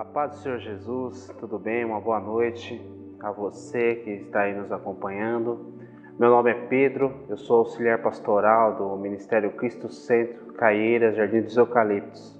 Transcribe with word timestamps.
A 0.00 0.04
paz 0.04 0.30
do 0.30 0.36
Senhor 0.38 0.58
Jesus, 0.58 1.26
tudo 1.38 1.58
bem? 1.58 1.84
Uma 1.84 2.00
boa 2.00 2.18
noite 2.18 2.80
a 3.22 3.30
você 3.30 3.96
que 3.96 4.10
está 4.12 4.44
aí 4.44 4.54
nos 4.54 4.72
acompanhando. 4.72 5.74
Meu 6.18 6.30
nome 6.30 6.50
é 6.52 6.54
Pedro, 6.54 7.26
eu 7.28 7.36
sou 7.36 7.58
auxiliar 7.58 8.00
pastoral 8.00 8.76
do 8.76 8.96
Ministério 8.96 9.52
Cristo 9.52 9.90
Centro, 9.90 10.54
Caieiras, 10.54 11.16
Jardim 11.16 11.42
dos 11.42 11.54
Eucaliptos. 11.54 12.34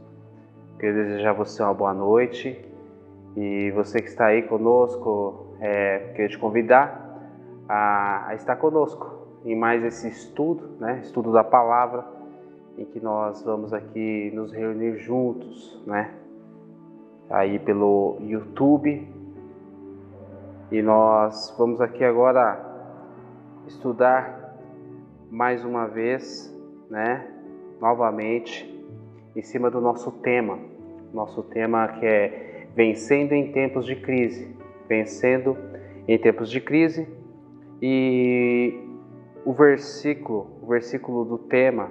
Queria 0.79 1.05
desejar 1.05 1.31
a 1.31 1.35
você 1.35 1.63
uma 1.63 1.75
boa 1.75 1.93
noite 1.93 2.67
e 3.37 3.71
você 3.73 4.01
que 4.01 4.09
está 4.09 4.29
aí 4.29 4.41
conosco, 4.45 5.55
é, 5.61 6.13
queria 6.15 6.29
te 6.29 6.39
convidar 6.39 7.21
a, 7.69 8.29
a 8.29 8.35
estar 8.37 8.57
conosco 8.57 9.39
em 9.45 9.55
mais 9.55 9.85
esse 9.85 10.09
estudo, 10.09 10.79
né? 10.81 11.01
Estudo 11.03 11.31
da 11.31 11.45
palavra, 11.45 12.07
em 12.79 12.87
que 12.87 12.99
nós 13.01 13.43
vamos 13.43 13.75
aqui 13.75 14.31
nos 14.35 14.51
reunir 14.51 14.97
juntos, 14.97 15.85
né? 15.87 16.20
Aí 17.31 17.59
pelo 17.61 18.19
YouTube. 18.21 19.09
E 20.73 20.83
nós 20.83 21.55
vamos 21.57 21.81
aqui 21.81 22.05
agora 22.05 22.61
estudar 23.67 24.59
mais 25.31 25.65
uma 25.65 25.87
vez, 25.87 26.53
né, 26.91 27.27
novamente, 27.81 28.69
em 29.35 29.43
cima 29.43 29.71
do 29.71 29.81
nosso 29.81 30.11
tema. 30.11 30.59
Nosso 31.15 31.43
tema 31.45 31.89
que 31.89 32.07
é 32.07 32.67
vencendo 32.75 33.33
em 33.33 33.53
tempos 33.53 33.87
de 33.87 33.97
crise, 33.97 34.57
vencendo 34.89 35.57
em 36.07 36.19
tempos 36.19 36.51
de 36.51 36.61
crise. 36.61 37.09
E 37.81 38.79
o 39.45 39.53
versículo, 39.53 40.47
o 40.63 40.67
versículo 40.67 41.25
do 41.25 41.39
tema 41.39 41.91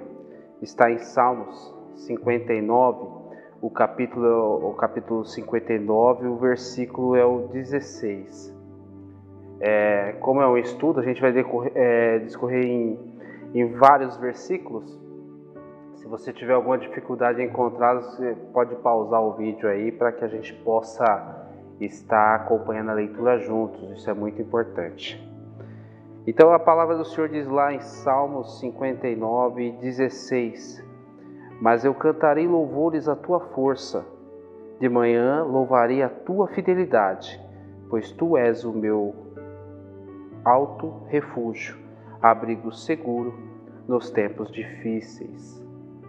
está 0.62 0.90
em 0.90 0.98
Salmos 0.98 1.74
59, 1.96 3.19
o 3.60 3.68
capítulo, 3.68 4.70
o 4.70 4.74
capítulo 4.74 5.24
59, 5.24 6.26
o 6.26 6.36
versículo 6.36 7.14
é 7.14 7.24
o 7.24 7.48
16. 7.48 8.56
É, 9.60 10.12
como 10.20 10.40
é 10.40 10.48
um 10.48 10.56
estudo, 10.56 11.00
a 11.00 11.02
gente 11.02 11.20
vai 11.20 11.32
decorrer, 11.32 11.72
é, 11.74 12.18
discorrer 12.20 12.64
em, 12.64 12.98
em 13.54 13.66
vários 13.74 14.16
versículos. 14.16 14.98
Se 15.96 16.06
você 16.06 16.32
tiver 16.32 16.54
alguma 16.54 16.78
dificuldade 16.78 17.42
em 17.42 17.46
encontrá-los, 17.46 18.06
você 18.06 18.34
pode 18.52 18.74
pausar 18.76 19.22
o 19.22 19.34
vídeo 19.34 19.68
aí 19.68 19.92
para 19.92 20.10
que 20.12 20.24
a 20.24 20.28
gente 20.28 20.54
possa 20.54 21.46
estar 21.78 22.36
acompanhando 22.36 22.90
a 22.90 22.94
leitura 22.94 23.38
juntos. 23.38 23.82
Isso 23.90 24.08
é 24.08 24.14
muito 24.14 24.40
importante. 24.40 25.22
Então 26.26 26.52
a 26.52 26.58
palavra 26.58 26.96
do 26.96 27.04
Senhor 27.04 27.28
diz 27.28 27.46
lá 27.46 27.74
em 27.74 27.80
Salmos 27.80 28.60
59, 28.60 29.72
16: 29.72 30.89
mas 31.60 31.84
eu 31.84 31.94
cantarei 31.94 32.46
louvores 32.46 33.06
à 33.06 33.14
tua 33.14 33.38
força. 33.38 34.04
De 34.80 34.88
manhã 34.88 35.42
louvarei 35.42 36.02
a 36.02 36.08
tua 36.08 36.48
fidelidade, 36.48 37.38
pois 37.90 38.10
tu 38.10 38.36
és 38.36 38.64
o 38.64 38.72
meu 38.72 39.14
alto 40.42 41.02
refúgio, 41.08 41.76
abrigo 42.22 42.72
seguro 42.72 43.34
nos 43.86 44.10
tempos 44.10 44.50
difíceis. 44.50 45.62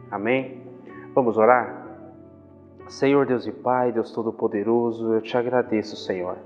Amém? 0.09 0.63
Vamos 1.13 1.37
orar? 1.37 1.85
Senhor 2.87 3.25
Deus 3.25 3.45
e 3.45 3.51
Pai, 3.51 3.91
Deus 3.91 4.11
Todo-Poderoso, 4.11 5.13
eu 5.13 5.21
te 5.21 5.37
agradeço, 5.37 5.97
Senhor. 5.97 6.37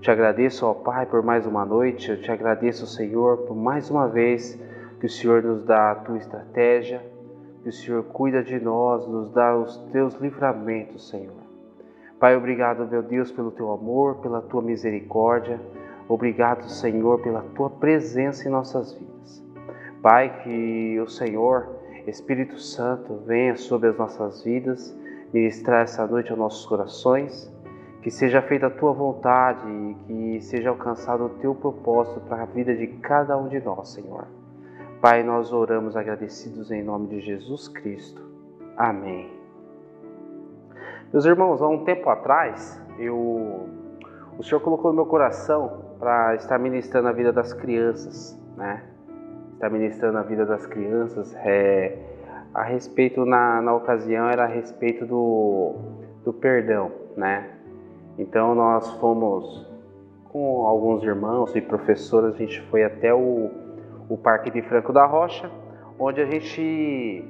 Te 0.00 0.10
agradeço, 0.10 0.66
ó 0.66 0.74
Pai, 0.74 1.06
por 1.06 1.22
mais 1.22 1.46
uma 1.46 1.64
noite. 1.64 2.10
Eu 2.10 2.20
te 2.20 2.30
agradeço, 2.30 2.86
Senhor, 2.86 3.38
por 3.38 3.56
mais 3.56 3.90
uma 3.90 4.06
vez 4.06 4.56
que 5.00 5.06
o 5.06 5.10
Senhor 5.10 5.42
nos 5.42 5.64
dá 5.64 5.92
a 5.92 5.94
tua 5.96 6.18
estratégia 6.18 7.02
que 7.66 7.70
o 7.70 7.72
Senhor 7.72 8.04
cuida 8.04 8.44
de 8.44 8.60
nós, 8.60 9.08
nos 9.08 9.28
dá 9.32 9.56
os 9.56 9.76
teus 9.90 10.14
livramentos, 10.20 11.08
Senhor. 11.08 11.34
Pai, 12.20 12.36
obrigado, 12.36 12.86
meu 12.86 13.02
Deus, 13.02 13.32
pelo 13.32 13.50
teu 13.50 13.72
amor, 13.72 14.18
pela 14.18 14.40
tua 14.40 14.62
misericórdia. 14.62 15.60
Obrigado, 16.08 16.68
Senhor, 16.68 17.20
pela 17.22 17.42
tua 17.56 17.68
presença 17.68 18.46
em 18.46 18.52
nossas 18.52 18.92
vidas. 18.92 19.44
Pai, 20.00 20.44
que 20.44 21.00
o 21.00 21.08
Senhor, 21.08 21.68
Espírito 22.06 22.56
Santo, 22.56 23.16
venha 23.26 23.56
sobre 23.56 23.88
as 23.88 23.98
nossas 23.98 24.44
vidas, 24.44 24.96
ministrar 25.32 25.82
essa 25.82 26.06
noite 26.06 26.30
aos 26.30 26.38
nossos 26.38 26.64
corações. 26.66 27.52
Que 28.00 28.12
seja 28.12 28.40
feita 28.42 28.68
a 28.68 28.70
tua 28.70 28.92
vontade 28.92 29.68
e 29.68 29.94
que 30.06 30.40
seja 30.40 30.70
alcançado 30.70 31.24
o 31.24 31.30
teu 31.30 31.52
propósito 31.52 32.20
para 32.28 32.44
a 32.44 32.46
vida 32.46 32.72
de 32.76 32.86
cada 32.86 33.36
um 33.36 33.48
de 33.48 33.58
nós, 33.58 33.88
Senhor. 33.88 34.28
Pai, 35.08 35.22
nós 35.22 35.52
oramos 35.52 35.96
agradecidos 35.96 36.72
em 36.72 36.82
nome 36.82 37.06
de 37.06 37.20
Jesus 37.20 37.68
Cristo. 37.68 38.20
Amém. 38.76 39.30
Meus 41.12 41.24
irmãos, 41.24 41.62
há 41.62 41.68
um 41.68 41.84
tempo 41.84 42.10
atrás, 42.10 42.82
eu, 42.98 43.14
o 44.36 44.42
Senhor 44.42 44.60
colocou 44.60 44.90
no 44.90 44.96
meu 44.96 45.06
coração 45.06 45.94
para 46.00 46.34
estar 46.34 46.58
ministrando 46.58 47.06
a 47.06 47.12
vida 47.12 47.32
das 47.32 47.52
crianças, 47.52 48.36
né? 48.56 48.82
Estar 49.52 49.70
ministrando 49.70 50.18
a 50.18 50.22
vida 50.22 50.44
das 50.44 50.66
crianças. 50.66 51.32
É, 51.36 51.96
a 52.52 52.64
respeito, 52.64 53.24
na, 53.24 53.62
na 53.62 53.76
ocasião, 53.76 54.28
era 54.28 54.42
a 54.42 54.48
respeito 54.48 55.06
do, 55.06 55.76
do 56.24 56.32
perdão, 56.32 56.90
né? 57.16 57.48
Então, 58.18 58.56
nós 58.56 58.90
fomos 58.94 59.70
com 60.24 60.66
alguns 60.66 61.04
irmãos 61.04 61.54
e 61.54 61.60
professores, 61.60 62.34
a 62.34 62.38
gente 62.38 62.60
foi 62.62 62.82
até 62.82 63.14
o 63.14 63.65
o 64.08 64.16
Parque 64.16 64.50
de 64.50 64.62
Franco 64.62 64.92
da 64.92 65.04
Rocha, 65.06 65.50
onde 65.98 66.20
a 66.20 66.26
gente 66.26 67.24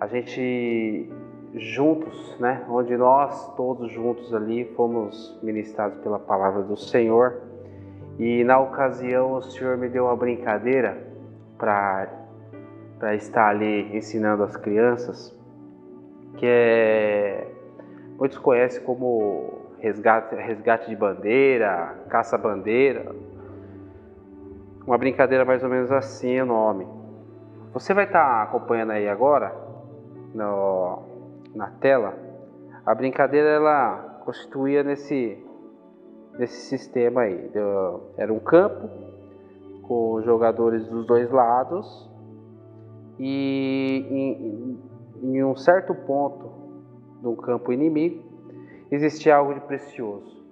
a 0.00 0.06
gente 0.06 1.10
juntos, 1.54 2.38
né, 2.38 2.64
onde 2.68 2.96
nós 2.96 3.54
todos 3.56 3.90
juntos 3.90 4.32
ali 4.34 4.64
fomos 4.76 5.38
ministrados 5.42 5.98
pela 5.98 6.18
palavra 6.18 6.62
do 6.62 6.76
Senhor. 6.76 7.42
E 8.18 8.44
na 8.44 8.58
ocasião 8.58 9.32
o 9.32 9.42
Senhor 9.42 9.76
me 9.76 9.88
deu 9.88 10.04
uma 10.04 10.16
brincadeira 10.16 10.98
para 11.56 13.14
estar 13.14 13.48
ali 13.48 13.96
ensinando 13.96 14.42
as 14.42 14.56
crianças, 14.56 15.36
que 16.36 16.46
é 16.46 17.48
muitos 18.18 18.38
conhecem 18.38 18.82
como 18.82 19.68
resgate, 19.78 20.34
resgate 20.34 20.90
de 20.90 20.96
bandeira, 20.96 21.94
caça-bandeira, 22.08 23.14
uma 24.88 24.96
brincadeira 24.96 25.44
mais 25.44 25.62
ou 25.62 25.68
menos 25.68 25.92
assim 25.92 26.40
o 26.40 26.46
nome. 26.46 26.88
Você 27.74 27.92
vai 27.92 28.06
estar 28.06 28.24
tá 28.24 28.42
acompanhando 28.44 28.92
aí 28.92 29.06
agora 29.06 29.54
no, 30.34 31.02
na 31.54 31.66
tela. 31.72 32.14
A 32.86 32.94
brincadeira 32.94 33.50
ela 33.50 34.22
constituía 34.24 34.82
nesse 34.82 35.44
nesse 36.38 36.70
sistema 36.70 37.22
aí. 37.22 37.50
Era 38.16 38.32
um 38.32 38.38
campo 38.38 38.88
com 39.82 40.22
jogadores 40.22 40.88
dos 40.88 41.06
dois 41.06 41.30
lados 41.30 42.10
e 43.18 44.06
em, 44.10 44.78
em 45.22 45.44
um 45.44 45.54
certo 45.54 45.94
ponto 45.94 46.50
do 47.20 47.36
campo 47.36 47.74
inimigo 47.74 48.22
existia 48.90 49.36
algo 49.36 49.52
de 49.52 49.60
precioso, 49.60 50.42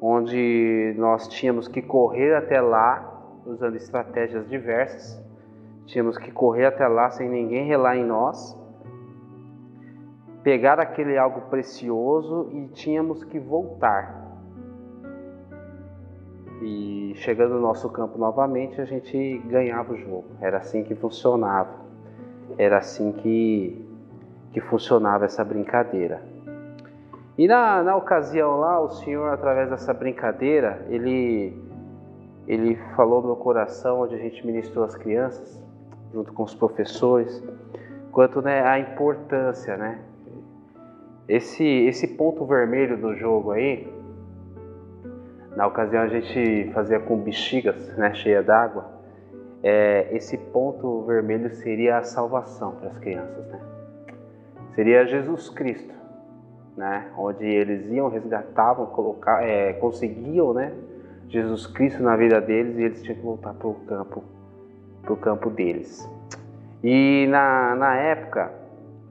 onde 0.00 0.94
nós 0.96 1.26
tínhamos 1.26 1.66
que 1.66 1.82
correr 1.82 2.36
até 2.36 2.60
lá 2.60 3.17
usando 3.48 3.76
estratégias 3.76 4.48
diversas. 4.48 5.20
Tínhamos 5.86 6.18
que 6.18 6.30
correr 6.30 6.66
até 6.66 6.86
lá 6.86 7.10
sem 7.10 7.28
ninguém 7.28 7.66
relar 7.66 7.96
em 7.96 8.04
nós, 8.04 8.56
pegar 10.42 10.78
aquele 10.78 11.16
algo 11.16 11.42
precioso 11.48 12.50
e 12.52 12.68
tínhamos 12.68 13.24
que 13.24 13.38
voltar. 13.38 14.26
E 16.60 17.12
chegando 17.16 17.54
no 17.54 17.60
nosso 17.60 17.88
campo 17.88 18.18
novamente, 18.18 18.80
a 18.80 18.84
gente 18.84 19.38
ganhava 19.46 19.92
o 19.92 19.96
jogo. 19.96 20.26
Era 20.40 20.58
assim 20.58 20.84
que 20.84 20.94
funcionava. 20.94 21.70
Era 22.58 22.78
assim 22.78 23.12
que, 23.12 23.86
que 24.52 24.60
funcionava 24.60 25.24
essa 25.24 25.44
brincadeira. 25.44 26.20
E 27.36 27.46
na, 27.46 27.82
na 27.84 27.96
ocasião 27.96 28.58
lá, 28.58 28.80
o 28.80 28.90
Senhor, 28.90 29.32
através 29.32 29.70
dessa 29.70 29.94
brincadeira, 29.94 30.84
ele 30.88 31.67
ele 32.48 32.76
falou 32.96 33.20
no 33.20 33.28
meu 33.28 33.36
coração, 33.36 34.00
onde 34.00 34.14
a 34.14 34.18
gente 34.18 34.44
ministrou 34.44 34.82
as 34.82 34.96
crianças, 34.96 35.62
junto 36.12 36.32
com 36.32 36.42
os 36.42 36.54
professores, 36.54 37.44
quanto 38.10 38.40
né, 38.40 38.62
a 38.62 38.78
importância, 38.78 39.76
né? 39.76 40.00
Esse, 41.28 41.62
esse 41.62 42.08
ponto 42.08 42.46
vermelho 42.46 42.96
do 42.96 43.14
jogo 43.14 43.50
aí, 43.50 43.86
na 45.54 45.66
ocasião 45.66 46.02
a 46.02 46.08
gente 46.08 46.70
fazia 46.72 46.98
com 46.98 47.18
bexigas, 47.18 47.94
né, 47.98 48.14
cheia 48.14 48.42
d'água, 48.42 48.86
é, 49.62 50.08
esse 50.12 50.38
ponto 50.38 51.02
vermelho 51.02 51.54
seria 51.56 51.98
a 51.98 52.02
salvação 52.02 52.76
para 52.76 52.88
as 52.88 52.98
crianças, 52.98 53.46
né? 53.48 53.60
Seria 54.74 55.04
Jesus 55.04 55.50
Cristo, 55.50 55.92
né? 56.76 57.10
Onde 57.18 57.44
eles 57.44 57.90
iam, 57.90 58.08
resgatavam, 58.08 58.86
colocar, 58.86 59.42
é, 59.42 59.74
conseguiam, 59.74 60.54
né? 60.54 60.72
Jesus 61.28 61.66
Cristo 61.66 62.02
na 62.02 62.16
vida 62.16 62.40
deles 62.40 62.76
e 62.78 62.82
eles 62.82 63.02
tinham 63.02 63.16
que 63.16 63.22
voltar 63.22 63.54
para 63.54 63.68
o 63.68 63.74
campo, 63.74 64.24
para 65.02 65.12
o 65.12 65.16
campo 65.16 65.50
deles. 65.50 66.08
E 66.82 67.26
na, 67.28 67.74
na 67.74 67.94
época, 67.96 68.52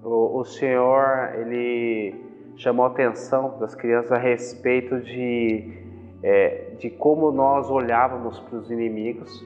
o, 0.03 0.39
o 0.39 0.45
Senhor 0.45 1.31
ele 1.35 2.15
chamou 2.55 2.85
a 2.85 2.89
atenção 2.89 3.59
das 3.59 3.75
crianças 3.75 4.11
a 4.11 4.17
respeito 4.17 4.99
de, 5.01 5.83
é, 6.23 6.71
de 6.79 6.89
como 6.89 7.31
nós 7.31 7.69
olhávamos 7.69 8.39
para 8.39 8.57
os 8.57 8.71
inimigos 8.71 9.45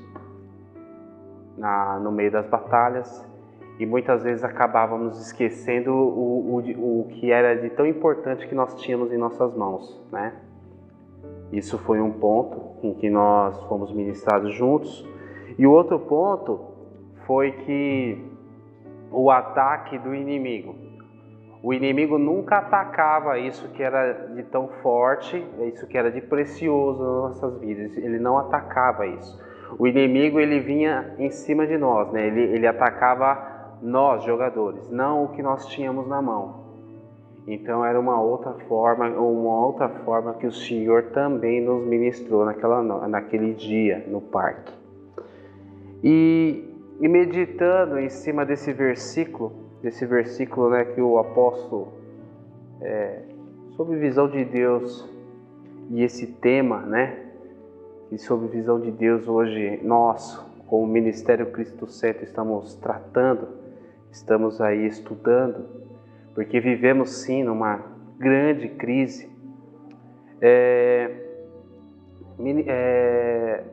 na, 1.57 1.99
no 1.99 2.11
meio 2.11 2.31
das 2.31 2.47
batalhas 2.47 3.27
e 3.79 3.85
muitas 3.85 4.23
vezes 4.23 4.43
acabávamos 4.43 5.19
esquecendo 5.19 5.91
o, 5.91 6.55
o, 6.55 7.01
o 7.01 7.07
que 7.09 7.31
era 7.31 7.55
de 7.55 7.69
tão 7.71 7.85
importante 7.85 8.47
que 8.47 8.55
nós 8.55 8.75
tínhamos 8.75 9.11
em 9.11 9.17
nossas 9.17 9.53
mãos, 9.55 9.99
né? 10.11 10.33
Isso 11.51 11.77
foi 11.79 11.99
um 11.99 12.11
ponto 12.11 12.77
em 12.85 12.93
que 12.93 13.09
nós 13.09 13.61
fomos 13.63 13.91
ministrados 13.91 14.53
juntos. 14.53 15.05
E 15.57 15.67
o 15.67 15.71
outro 15.71 15.99
ponto 15.99 16.59
foi 17.25 17.51
que 17.51 18.17
o 19.11 19.29
ataque 19.29 19.97
do 19.97 20.15
inimigo. 20.15 20.75
O 21.63 21.73
inimigo 21.73 22.17
nunca 22.17 22.57
atacava 22.57 23.37
isso 23.37 23.67
que 23.69 23.83
era 23.83 24.13
de 24.33 24.43
tão 24.43 24.67
forte, 24.81 25.45
isso 25.73 25.85
que 25.85 25.97
era 25.97 26.09
de 26.09 26.21
precioso 26.21 27.03
nas 27.03 27.41
nossas 27.41 27.59
vidas. 27.59 27.95
Ele 27.97 28.17
não 28.17 28.37
atacava 28.37 29.05
isso. 29.05 29.39
O 29.77 29.85
inimigo 29.85 30.39
ele 30.39 30.59
vinha 30.59 31.13
em 31.19 31.29
cima 31.29 31.67
de 31.67 31.77
nós, 31.77 32.11
né? 32.11 32.25
Ele, 32.25 32.41
ele 32.41 32.67
atacava 32.67 33.77
nós 33.81 34.23
jogadores, 34.23 34.89
não 34.89 35.25
o 35.25 35.29
que 35.29 35.41
nós 35.41 35.65
tínhamos 35.67 36.07
na 36.07 36.21
mão. 36.21 36.60
Então 37.47 37.83
era 37.83 37.99
uma 37.99 38.21
outra 38.21 38.53
forma, 38.67 39.07
uma 39.09 39.65
outra 39.65 39.89
forma 39.89 40.33
que 40.35 40.45
o 40.45 40.51
Senhor 40.51 41.05
também 41.05 41.59
nos 41.59 41.85
ministrou 41.85 42.45
naquela, 42.45 42.81
naquele 43.07 43.53
dia 43.53 44.05
no 44.07 44.21
parque. 44.21 44.71
E, 46.03 46.63
e 46.99 47.07
meditando 47.07 47.99
em 47.99 48.09
cima 48.09 48.45
desse 48.45 48.71
versículo, 48.71 49.53
desse 49.81 50.05
versículo 50.05 50.69
né, 50.69 50.85
que 50.85 51.01
o 51.01 51.17
apóstolo, 51.17 51.93
é, 52.79 53.23
sobre 53.75 53.97
visão 53.97 54.29
de 54.29 54.45
Deus 54.45 55.09
e 55.89 56.03
esse 56.03 56.27
tema, 56.27 56.81
né, 56.81 57.25
e 58.11 58.17
sobre 58.19 58.47
visão 58.49 58.79
de 58.79 58.91
Deus 58.91 59.27
hoje 59.27 59.79
nós, 59.83 60.37
como 60.67 60.85
Ministério 60.85 61.47
Cristo 61.47 61.87
Santo, 61.87 62.23
estamos 62.23 62.75
tratando, 62.75 63.47
estamos 64.11 64.61
aí 64.61 64.85
estudando 64.85 65.90
porque 66.33 66.59
vivemos 66.59 67.23
sim 67.23 67.43
numa 67.43 67.83
grande 68.17 68.69
crise. 68.69 69.29
É, 70.41 71.11
é, 72.67 73.63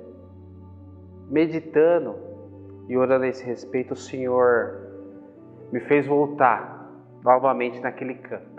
meditando 1.30 2.16
e 2.88 2.96
orando 2.96 3.24
a 3.24 3.28
esse 3.28 3.44
respeito, 3.44 3.92
o 3.92 3.96
Senhor 3.96 4.88
me 5.72 5.80
fez 5.80 6.06
voltar 6.06 6.90
novamente 7.22 7.80
naquele 7.80 8.14
campo 8.14 8.58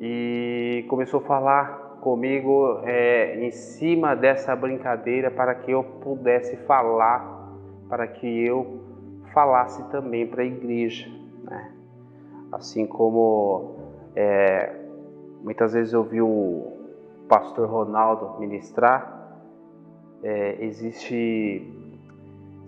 e 0.00 0.86
começou 0.88 1.20
a 1.20 1.24
falar 1.24 1.98
comigo 2.00 2.80
é, 2.84 3.44
em 3.44 3.50
cima 3.50 4.14
dessa 4.14 4.54
brincadeira 4.54 5.30
para 5.30 5.54
que 5.54 5.72
eu 5.72 5.82
pudesse 5.82 6.56
falar, 6.58 7.52
para 7.88 8.06
que 8.06 8.46
eu 8.46 8.80
falasse 9.34 9.82
também 9.90 10.26
para 10.26 10.42
a 10.42 10.46
igreja. 10.46 11.08
Né? 11.42 11.77
Assim 12.50 12.86
como 12.86 13.76
é, 14.16 14.74
muitas 15.42 15.72
vezes 15.72 15.92
eu 15.92 16.02
vi 16.02 16.20
o 16.20 16.78
pastor 17.28 17.68
Ronaldo 17.68 18.40
ministrar, 18.40 19.38
é, 20.22 20.64
existe. 20.64 21.74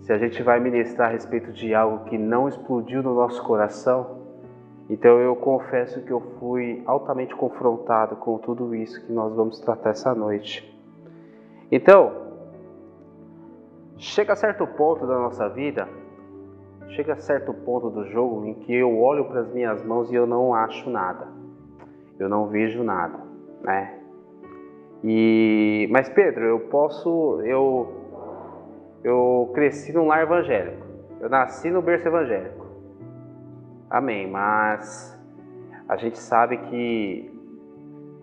Se 0.01 0.11
a 0.11 0.17
gente 0.17 0.41
vai 0.41 0.59
ministrar 0.59 1.09
a 1.09 1.11
respeito 1.11 1.51
de 1.51 1.75
algo 1.75 2.05
que 2.05 2.17
não 2.17 2.47
explodiu 2.47 3.03
no 3.03 3.13
nosso 3.13 3.43
coração, 3.43 4.21
então 4.89 5.19
eu 5.19 5.35
confesso 5.35 6.01
que 6.01 6.11
eu 6.11 6.19
fui 6.39 6.81
altamente 6.85 7.35
confrontado 7.35 8.15
com 8.15 8.37
tudo 8.39 8.73
isso 8.73 9.05
que 9.05 9.11
nós 9.11 9.33
vamos 9.35 9.59
tratar 9.59 9.91
essa 9.91 10.15
noite. 10.15 10.67
Então, 11.71 12.11
chega 13.97 14.33
a 14.33 14.35
certo 14.35 14.65
ponto 14.65 15.05
da 15.05 15.19
nossa 15.19 15.47
vida 15.49 15.87
chega 16.91 17.13
a 17.13 17.17
certo 17.17 17.53
ponto 17.53 17.89
do 17.89 18.05
jogo 18.05 18.45
em 18.45 18.53
que 18.53 18.73
eu 18.73 18.99
olho 18.99 19.25
para 19.25 19.41
as 19.41 19.53
minhas 19.53 19.83
mãos 19.83 20.11
e 20.11 20.15
eu 20.15 20.25
não 20.25 20.53
acho 20.53 20.89
nada. 20.89 21.27
Eu 22.19 22.29
não 22.29 22.47
vejo 22.47 22.83
nada, 22.83 23.19
né? 23.61 23.99
E 25.03 25.87
mas 25.91 26.09
Pedro, 26.09 26.43
eu 26.43 26.59
posso 26.59 27.41
eu 27.41 28.01
eu 29.03 29.49
cresci 29.53 29.93
num 29.93 30.07
lar 30.07 30.21
evangélico. 30.23 30.85
Eu 31.19 31.29
nasci 31.29 31.69
no 31.69 31.81
berço 31.81 32.07
evangélico. 32.07 32.65
Amém, 33.89 34.29
mas 34.29 35.19
a 35.87 35.97
gente 35.97 36.19
sabe 36.19 36.57
que 36.57 37.31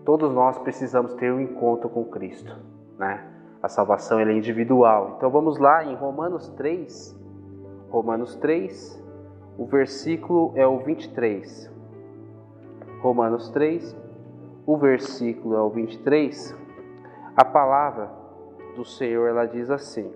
todos 0.05 0.33
nós 0.33 0.57
precisamos 0.59 1.13
ter 1.15 1.31
um 1.31 1.39
encontro 1.39 1.89
com 1.89 2.05
Cristo, 2.05 2.55
né? 2.97 3.25
A 3.61 3.67
salvação 3.67 4.19
é 4.19 4.31
individual. 4.31 5.15
Então 5.17 5.29
vamos 5.29 5.59
lá 5.59 5.83
em 5.83 5.95
Romanos 5.95 6.49
3, 6.51 7.18
Romanos 7.89 8.35
3, 8.35 9.03
o 9.57 9.65
versículo 9.65 10.53
é 10.55 10.65
o 10.65 10.77
23. 10.77 11.71
Romanos 13.01 13.49
3, 13.49 13.97
o 14.65 14.77
versículo 14.77 15.55
é 15.55 15.61
o 15.61 15.69
23. 15.69 16.55
A 17.35 17.43
palavra 17.43 18.11
do 18.75 18.85
Senhor 18.85 19.27
ela 19.27 19.47
diz 19.47 19.71
assim: 19.71 20.13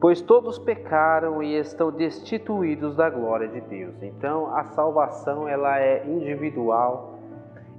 Pois 0.00 0.20
todos 0.20 0.56
pecaram 0.56 1.42
e 1.42 1.56
estão 1.56 1.90
destituídos 1.90 2.94
da 2.94 3.10
glória 3.10 3.48
de 3.48 3.60
Deus. 3.62 4.00
Então, 4.00 4.54
a 4.54 4.64
salvação 4.66 5.48
ela 5.48 5.80
é 5.80 6.06
individual 6.06 7.18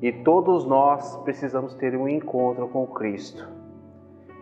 e 0.02 0.12
todos 0.12 0.66
nós 0.66 1.16
precisamos 1.24 1.74
ter 1.76 1.96
um 1.96 2.10
encontro 2.10 2.68
com 2.68 2.86
Cristo. 2.88 3.55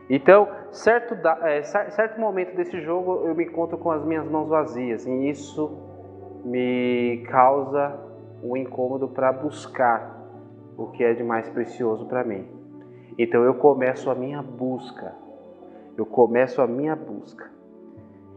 Então, 0.10 0.48
certo, 0.72 1.16
é, 1.44 1.64
certo 1.64 2.20
momento 2.20 2.56
desse 2.56 2.82
jogo 2.82 3.26
eu 3.26 3.34
me 3.34 3.46
encontro 3.46 3.78
com 3.78 3.92
as 3.92 4.04
minhas 4.04 4.28
mãos 4.30 4.50
vazias 4.50 5.06
e 5.06 5.30
isso 5.30 5.72
me 6.44 7.24
causa 7.30 7.98
um 8.44 8.58
incômodo 8.58 9.08
para 9.08 9.32
buscar 9.32 10.22
o 10.78 10.88
que 10.88 11.04
é 11.04 11.14
de 11.14 11.24
mais 11.24 11.50
precioso 11.50 12.06
para 12.06 12.24
mim. 12.24 12.46
Então 13.18 13.44
eu 13.44 13.54
começo 13.54 14.10
a 14.10 14.16
minha 14.16 14.42
busca, 14.42 15.14
eu 15.98 16.06
começo 16.06 16.62
a 16.62 16.68
minha 16.68 16.96
busca. 16.96 17.50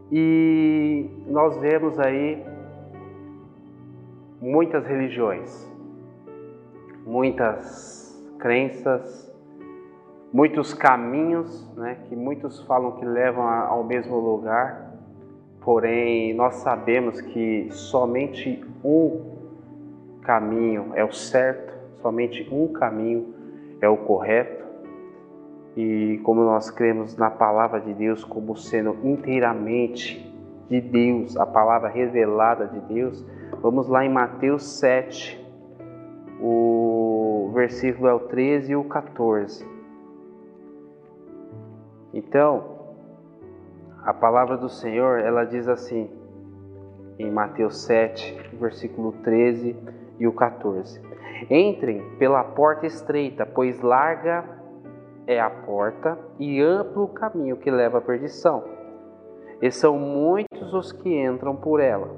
E 0.09 1.09
nós 1.27 1.57
vemos 1.57 1.99
aí 1.99 2.45
muitas 4.39 4.85
religiões, 4.85 5.69
muitas 7.05 8.15
crenças, 8.39 9.26
muitos 10.37 10.71
caminhos, 10.71 11.67
né, 11.75 11.97
que 12.07 12.15
muitos 12.15 12.61
falam 12.65 12.91
que 12.91 13.03
levam 13.03 13.43
ao 13.43 13.83
mesmo 13.83 14.19
lugar, 14.19 14.93
porém 15.61 16.31
nós 16.35 16.57
sabemos 16.57 17.19
que 17.19 17.69
somente 17.71 18.63
um 18.83 19.19
caminho 20.21 20.91
é 20.93 21.03
o 21.03 21.11
certo, 21.11 21.73
somente 22.03 22.47
um 22.51 22.67
caminho 22.67 23.33
é 23.81 23.89
o 23.89 23.97
correto. 23.97 24.63
E 25.75 26.21
como 26.23 26.43
nós 26.43 26.69
cremos 26.69 27.17
na 27.17 27.31
palavra 27.31 27.81
de 27.81 27.95
Deus 27.95 28.23
como 28.23 28.55
sendo 28.55 28.95
inteiramente 29.03 30.23
de 30.69 30.79
Deus, 30.79 31.35
a 31.35 31.47
palavra 31.47 31.89
revelada 31.89 32.67
de 32.67 32.79
Deus, 32.81 33.25
vamos 33.59 33.87
lá 33.87 34.05
em 34.05 34.09
Mateus 34.09 34.63
7, 34.79 35.43
o 36.39 37.49
versículo 37.55 38.07
é 38.07 38.13
o 38.13 38.19
13 38.19 38.73
e 38.73 38.75
o 38.75 38.83
14. 38.83 39.76
Então, 42.17 42.63
a 44.03 44.11
palavra 44.11 44.57
do 44.57 44.67
Senhor, 44.67 45.19
ela 45.19 45.43
diz 45.43 45.67
assim, 45.67 46.09
em 47.19 47.29
Mateus 47.29 47.85
7, 47.85 48.55
versículo 48.59 49.11
13 49.23 49.75
e 50.17 50.25
o 50.25 50.33
14: 50.33 50.99
Entrem 51.47 52.17
pela 52.17 52.43
porta 52.43 52.87
estreita, 52.87 53.45
pois 53.45 53.79
larga 53.81 54.43
é 55.27 55.39
a 55.39 55.47
porta 55.47 56.17
e 56.39 56.59
amplo 56.59 57.03
o 57.03 57.07
caminho 57.07 57.57
que 57.57 57.69
leva 57.69 57.99
à 57.99 58.01
perdição, 58.01 58.63
e 59.61 59.69
são 59.69 59.99
muitos 59.99 60.73
os 60.73 60.91
que 60.91 61.23
entram 61.23 61.55
por 61.55 61.79
ela. 61.79 62.09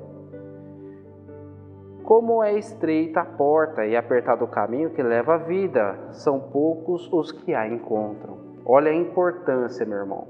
Como 2.05 2.41
é 2.41 2.57
estreita 2.57 3.19
a 3.19 3.25
porta 3.25 3.85
e 3.85 3.97
apertado 3.97 4.45
o 4.45 4.47
caminho 4.47 4.91
que 4.91 5.03
leva 5.03 5.33
à 5.33 5.37
vida, 5.37 6.07
são 6.11 6.39
poucos 6.39 7.11
os 7.11 7.33
que 7.33 7.53
a 7.53 7.67
encontram. 7.67 8.38
Olha 8.71 8.91
a 8.91 8.95
importância, 8.95 9.83
meu 9.83 9.97
irmão. 9.97 10.27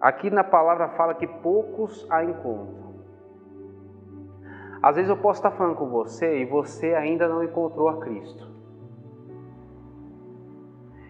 Aqui 0.00 0.30
na 0.30 0.44
palavra 0.44 0.90
fala 0.90 1.14
que 1.14 1.26
poucos 1.26 2.06
a 2.08 2.22
encontram. 2.22 2.94
Às 4.80 4.94
vezes 4.94 5.10
eu 5.10 5.16
posso 5.16 5.40
estar 5.40 5.50
falando 5.50 5.74
com 5.74 5.88
você 5.88 6.38
e 6.38 6.44
você 6.44 6.94
ainda 6.94 7.26
não 7.26 7.42
encontrou 7.42 7.88
a 7.88 7.98
Cristo. 7.98 8.48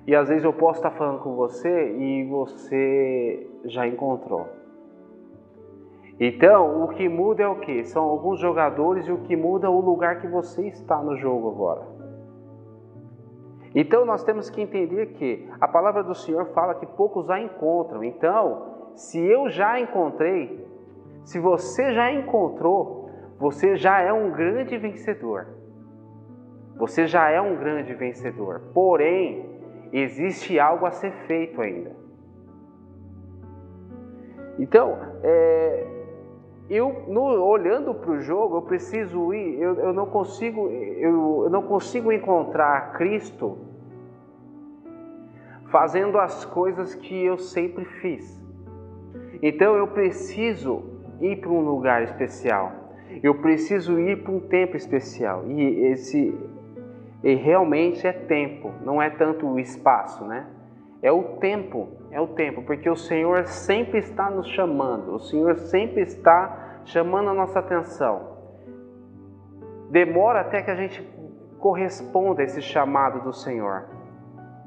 E 0.07 0.17
às 0.17 0.31
vezes 0.31 0.45
eu 0.45 0.53
posso 0.55 0.79
estar 0.79 0.93
falando 0.93 1.23
com 1.23 1.37
você 1.37 1.95
e 1.95 2.25
você 2.25 3.51
já 3.67 3.87
encontrou. 3.87 4.47
Então, 6.19 6.85
o 6.85 6.89
que 6.89 7.07
muda 7.07 7.43
é 7.43 7.49
o 7.49 7.61
que? 7.61 7.85
São 7.85 8.05
alguns 8.05 8.41
jogadores 8.41 9.07
e 9.07 9.13
o 9.13 9.19
que 9.19 9.37
muda 9.37 9.67
é 9.67 9.71
o 9.71 9.79
lugar 9.79 10.23
que 10.23 10.27
você 10.27 10.69
está 10.69 11.03
no 11.03 11.19
jogo 11.19 11.51
agora. 11.51 11.92
Então, 13.75 14.05
nós 14.05 14.23
temos 14.23 14.51
que 14.51 14.61
entender 14.61 15.07
que 15.15 15.49
a 15.61 15.67
palavra 15.67 16.03
do 16.03 16.15
Senhor 16.15 16.47
fala 16.47 16.75
que 16.75 16.87
poucos 16.87 17.31
a 17.31 17.41
encontram. 17.41 18.05
Então, 18.05 18.91
se 18.95 19.19
eu 19.19 19.49
já 19.49 19.81
encontrei, 19.81 20.67
se 21.25 21.39
você 21.39 21.95
já 21.95 22.13
encontrou, 22.13 23.11
você 23.39 23.77
já 23.77 24.01
é 24.01 24.13
um 24.13 24.31
grande 24.31 24.77
vencedor. 24.77 25.47
Você 26.77 27.07
já 27.07 27.31
é 27.31 27.41
um 27.41 27.57
grande 27.57 27.95
vencedor. 27.95 28.61
Porém, 28.75 29.59
existe 29.93 30.59
algo 30.59 30.87
a 30.87 30.91
ser 30.91 31.13
feito 31.27 31.61
ainda. 31.61 31.93
Então, 34.59 34.99
é, 35.23 35.87
eu 36.71 37.05
no, 37.09 37.23
olhando 37.45 37.95
para 37.95 38.11
o 38.13 38.21
jogo, 38.21 38.57
eu 38.57 38.63
preciso 38.63 39.33
ir, 39.35 39.61
eu, 39.61 39.75
eu 39.77 39.93
não 39.93 40.07
consigo, 40.07 40.69
eu, 40.69 41.45
eu 41.45 41.51
não 41.51 41.63
consigo 41.63 42.13
encontrar 42.13 42.93
Cristo 42.93 43.59
fazendo 45.71 46.19
as 46.19 46.45
coisas 46.45 46.95
que 46.95 47.25
eu 47.25 47.39
sempre 47.39 47.85
fiz. 47.85 48.41
Então 49.43 49.75
eu 49.75 49.89
preciso 49.89 50.83
ir 51.21 51.41
para 51.41 51.51
um 51.51 51.61
lugar 51.61 52.03
especial. 52.03 52.73
Eu 53.23 53.35
preciso 53.41 53.99
ir 53.99 54.23
para 54.23 54.33
um 54.33 54.41
tempo 54.41 54.77
especial. 54.77 55.45
E 55.49 55.87
esse 55.87 56.35
e 57.23 57.35
realmente 57.35 58.05
é 58.05 58.13
tempo, 58.13 58.73
não 58.85 59.01
é 59.01 59.09
tanto 59.09 59.47
o 59.47 59.59
espaço, 59.61 60.25
né? 60.25 60.45
É 61.03 61.11
o 61.11 61.37
tempo, 61.39 61.89
é 62.13 62.21
o 62.21 62.29
tempo, 62.29 62.63
porque 62.63 62.89
o 62.89 62.95
Senhor 62.95 63.47
sempre 63.47 63.99
está 63.99 64.31
nos 64.31 64.47
chamando, 64.49 65.17
o 65.17 65.19
Senhor 65.19 65.57
sempre 65.57 66.03
está 66.03 66.81
chamando 66.85 67.31
a 67.31 67.35
nossa 67.35 67.59
atenção. 67.59 68.31
Demora 69.91 70.41
até 70.41 70.63
que 70.63 70.71
a 70.71 70.77
gente 70.77 71.03
corresponda 71.59 72.43
a 72.43 72.45
esse 72.45 72.63
chamado 72.63 73.21
do 73.21 73.33
Senhor. 73.33 73.87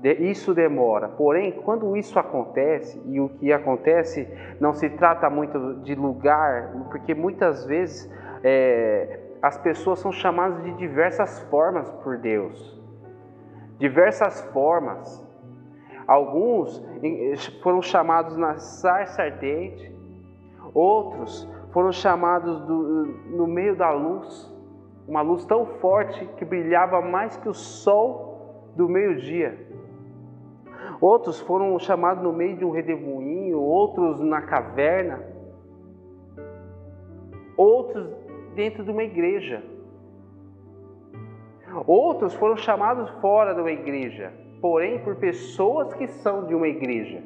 Isso 0.04 0.54
demora, 0.54 1.08
porém, 1.08 1.52
quando 1.52 1.98
isso 1.98 2.20
acontece, 2.20 3.02
e 3.06 3.20
o 3.20 3.30
que 3.30 3.52
acontece 3.52 4.28
não 4.60 4.72
se 4.72 4.88
trata 4.90 5.30
muito 5.30 5.82
de 5.82 5.96
lugar, 5.96 6.74
porque 6.92 7.16
muitas 7.16 7.66
vezes 7.66 8.12
é, 8.44 9.20
as 9.42 9.58
pessoas 9.58 10.00
são 10.00 10.12
chamadas 10.12 10.64
de 10.64 10.74
diversas 10.74 11.40
formas 11.50 11.90
por 12.04 12.18
Deus. 12.18 12.80
Diversas 13.80 14.42
formas. 14.52 15.25
Alguns 16.08 16.84
foram 17.64 17.82
chamados 17.82 18.38
na 18.38 18.58
sarça 18.58 19.24
ardente, 19.24 19.92
outros 20.74 21.50
foram 21.72 21.92
chamados 21.92 22.60
do, 22.62 23.06
no 23.36 23.48
meio 23.48 23.76
da 23.76 23.92
luz, 23.92 24.54
uma 25.08 25.22
luz 25.22 25.46
tão 25.46 25.66
forte 25.66 26.26
que 26.38 26.46
brilhava 26.46 27.02
mais 27.02 27.38
que 27.38 27.50
o 27.50 27.54
sol 27.54 28.72
do 28.76 28.88
meio-dia. 28.88 29.58
Outros 31.02 31.40
foram 31.42 31.78
chamados 31.80 32.24
no 32.24 32.32
meio 32.32 32.58
de 32.58 32.66
um 32.66 32.72
redemoinho, 32.72 33.60
outros 33.60 34.20
na 34.20 34.42
caverna, 34.42 35.22
outros 37.58 38.08
dentro 38.54 38.84
de 38.84 38.92
uma 38.92 39.04
igreja. 39.04 39.64
Outros 41.86 42.34
foram 42.36 42.56
chamados 42.56 43.10
fora 43.22 43.54
de 43.54 43.60
uma 43.60 43.72
igreja, 43.72 44.32
porém 44.66 44.98
por 44.98 45.18
pessoas 45.18 45.94
que 45.94 46.08
são 46.08 46.48
de 46.48 46.56
uma 46.56 46.68
igreja. 46.68 47.22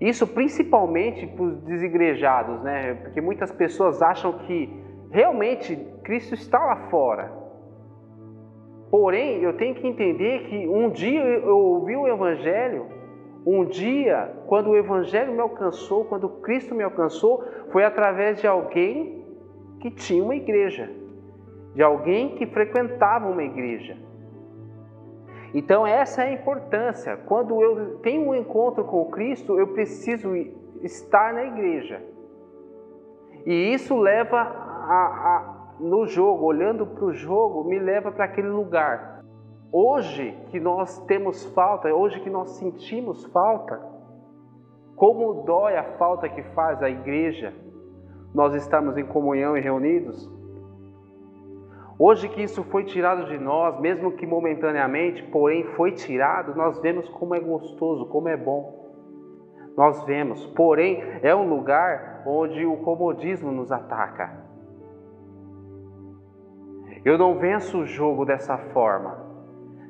Isso 0.00 0.26
principalmente 0.26 1.24
para 1.24 1.44
os 1.44 1.62
desigrejados, 1.62 2.60
né? 2.64 2.94
Porque 2.94 3.20
muitas 3.20 3.52
pessoas 3.52 4.02
acham 4.02 4.40
que 4.40 4.68
realmente 5.08 5.76
Cristo 6.02 6.34
está 6.34 6.58
lá 6.58 6.88
fora. 6.90 7.30
Porém, 8.90 9.40
eu 9.40 9.56
tenho 9.56 9.76
que 9.76 9.86
entender 9.86 10.48
que 10.48 10.66
um 10.66 10.90
dia 10.90 11.22
eu 11.22 11.56
ouvi 11.56 11.96
o 11.96 12.08
Evangelho, 12.08 12.86
um 13.46 13.64
dia, 13.64 14.34
quando 14.48 14.70
o 14.70 14.76
Evangelho 14.76 15.32
me 15.32 15.40
alcançou, 15.40 16.06
quando 16.06 16.28
Cristo 16.40 16.74
me 16.74 16.82
alcançou, 16.82 17.44
foi 17.70 17.84
através 17.84 18.40
de 18.40 18.48
alguém 18.48 19.24
que 19.78 19.92
tinha 19.92 20.24
uma 20.24 20.34
igreja, 20.34 20.90
de 21.72 21.84
alguém 21.84 22.30
que 22.34 22.46
frequentava 22.46 23.30
uma 23.30 23.44
igreja. 23.44 24.05
Então, 25.54 25.86
essa 25.86 26.22
é 26.22 26.28
a 26.28 26.32
importância. 26.32 27.16
Quando 27.26 27.62
eu 27.62 27.98
tenho 27.98 28.28
um 28.28 28.34
encontro 28.34 28.84
com 28.84 29.10
Cristo, 29.10 29.58
eu 29.58 29.68
preciso 29.68 30.34
estar 30.82 31.32
na 31.32 31.44
igreja. 31.44 32.02
E 33.44 33.72
isso 33.72 33.96
leva 33.96 34.38
a, 34.38 34.42
a 34.42 35.56
no 35.78 36.06
jogo, 36.06 36.46
olhando 36.46 36.86
para 36.86 37.04
o 37.04 37.12
jogo, 37.12 37.64
me 37.64 37.78
leva 37.78 38.10
para 38.10 38.24
aquele 38.24 38.48
lugar. 38.48 39.22
Hoje 39.70 40.36
que 40.50 40.58
nós 40.58 40.98
temos 41.04 41.44
falta, 41.52 41.92
hoje 41.94 42.20
que 42.20 42.30
nós 42.30 42.50
sentimos 42.52 43.24
falta, 43.26 43.78
como 44.94 45.42
dói 45.44 45.76
a 45.76 45.84
falta 45.98 46.28
que 46.28 46.42
faz 46.54 46.82
a 46.82 46.88
igreja 46.88 47.52
nós 48.36 48.54
estamos 48.54 48.98
em 48.98 49.06
comunhão 49.06 49.56
e 49.56 49.60
reunidos. 49.62 50.30
Hoje 51.98 52.28
que 52.28 52.42
isso 52.42 52.62
foi 52.64 52.84
tirado 52.84 53.24
de 53.26 53.38
nós, 53.38 53.80
mesmo 53.80 54.12
que 54.12 54.26
momentaneamente, 54.26 55.22
porém 55.24 55.64
foi 55.76 55.92
tirado, 55.92 56.54
nós 56.54 56.78
vemos 56.80 57.08
como 57.08 57.34
é 57.34 57.40
gostoso, 57.40 58.06
como 58.06 58.28
é 58.28 58.36
bom. 58.36 58.84
Nós 59.74 60.04
vemos, 60.04 60.44
porém 60.48 61.02
é 61.22 61.34
um 61.34 61.48
lugar 61.48 62.22
onde 62.26 62.66
o 62.66 62.76
comodismo 62.78 63.50
nos 63.50 63.72
ataca. 63.72 64.44
Eu 67.02 67.16
não 67.16 67.38
venço 67.38 67.78
o 67.78 67.86
jogo 67.86 68.26
dessa 68.26 68.58
forma, 68.58 69.16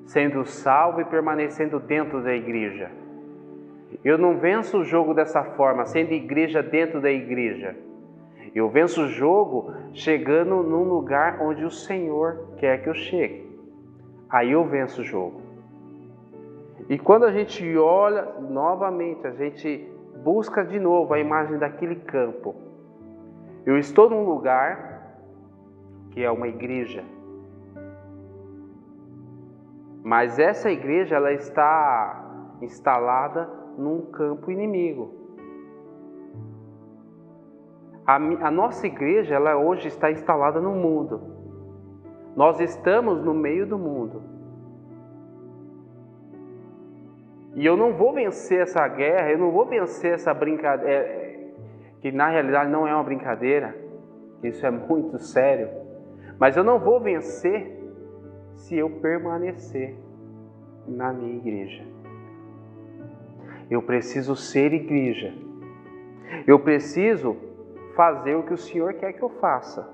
sendo 0.04 0.44
salvo 0.44 1.00
e 1.00 1.04
permanecendo 1.04 1.80
dentro 1.80 2.22
da 2.22 2.32
igreja. 2.32 2.90
Eu 4.04 4.16
não 4.16 4.38
venço 4.38 4.78
o 4.78 4.84
jogo 4.84 5.12
dessa 5.12 5.42
forma, 5.42 5.86
sendo 5.86 6.12
igreja 6.12 6.62
dentro 6.62 7.00
da 7.00 7.10
igreja. 7.10 7.76
Eu 8.56 8.70
venço 8.70 9.02
o 9.02 9.08
jogo 9.08 9.70
chegando 9.92 10.62
num 10.62 10.84
lugar 10.84 11.42
onde 11.42 11.62
o 11.62 11.70
Senhor 11.70 12.54
quer 12.56 12.82
que 12.82 12.88
eu 12.88 12.94
chegue. 12.94 13.46
Aí 14.30 14.50
eu 14.50 14.64
venço 14.64 15.02
o 15.02 15.04
jogo. 15.04 15.42
E 16.88 16.98
quando 16.98 17.24
a 17.24 17.30
gente 17.30 17.76
olha 17.76 18.24
novamente, 18.40 19.26
a 19.26 19.32
gente 19.32 19.86
busca 20.24 20.64
de 20.64 20.80
novo 20.80 21.12
a 21.12 21.20
imagem 21.20 21.58
daquele 21.58 21.96
campo. 21.96 22.54
Eu 23.66 23.76
estou 23.76 24.08
num 24.08 24.24
lugar 24.24 25.20
que 26.12 26.24
é 26.24 26.30
uma 26.30 26.48
igreja. 26.48 27.04
Mas 30.02 30.38
essa 30.38 30.70
igreja 30.70 31.16
ela 31.16 31.30
está 31.30 32.56
instalada 32.62 33.50
num 33.76 34.00
campo 34.06 34.50
inimigo. 34.50 35.25
A, 38.06 38.14
a 38.16 38.50
nossa 38.50 38.86
igreja, 38.86 39.34
ela 39.34 39.56
hoje 39.56 39.88
está 39.88 40.10
instalada 40.10 40.60
no 40.60 40.72
mundo. 40.72 41.20
Nós 42.36 42.60
estamos 42.60 43.24
no 43.24 43.34
meio 43.34 43.66
do 43.66 43.76
mundo. 43.76 44.22
E 47.56 47.64
eu 47.64 47.76
não 47.76 47.94
vou 47.94 48.12
vencer 48.12 48.60
essa 48.60 48.86
guerra, 48.86 49.30
eu 49.30 49.38
não 49.38 49.50
vou 49.50 49.64
vencer 49.64 50.12
essa 50.12 50.32
brincadeira, 50.34 50.92
é, 50.92 51.50
que 52.02 52.12
na 52.12 52.28
realidade 52.28 52.70
não 52.70 52.86
é 52.86 52.94
uma 52.94 53.02
brincadeira, 53.02 53.74
isso 54.42 54.64
é 54.64 54.70
muito 54.70 55.18
sério. 55.18 55.70
Mas 56.38 56.56
eu 56.56 56.62
não 56.62 56.78
vou 56.78 57.00
vencer 57.00 57.82
se 58.54 58.76
eu 58.76 58.90
permanecer 58.90 59.96
na 60.86 61.12
minha 61.12 61.34
igreja. 61.34 61.82
Eu 63.70 63.82
preciso 63.82 64.36
ser 64.36 64.72
igreja. 64.74 65.32
Eu 66.46 66.58
preciso 66.58 67.36
fazer 67.96 68.36
o 68.36 68.42
que 68.44 68.52
o 68.52 68.58
Senhor 68.58 68.94
quer 68.94 69.14
que 69.14 69.22
eu 69.22 69.30
faça. 69.40 69.88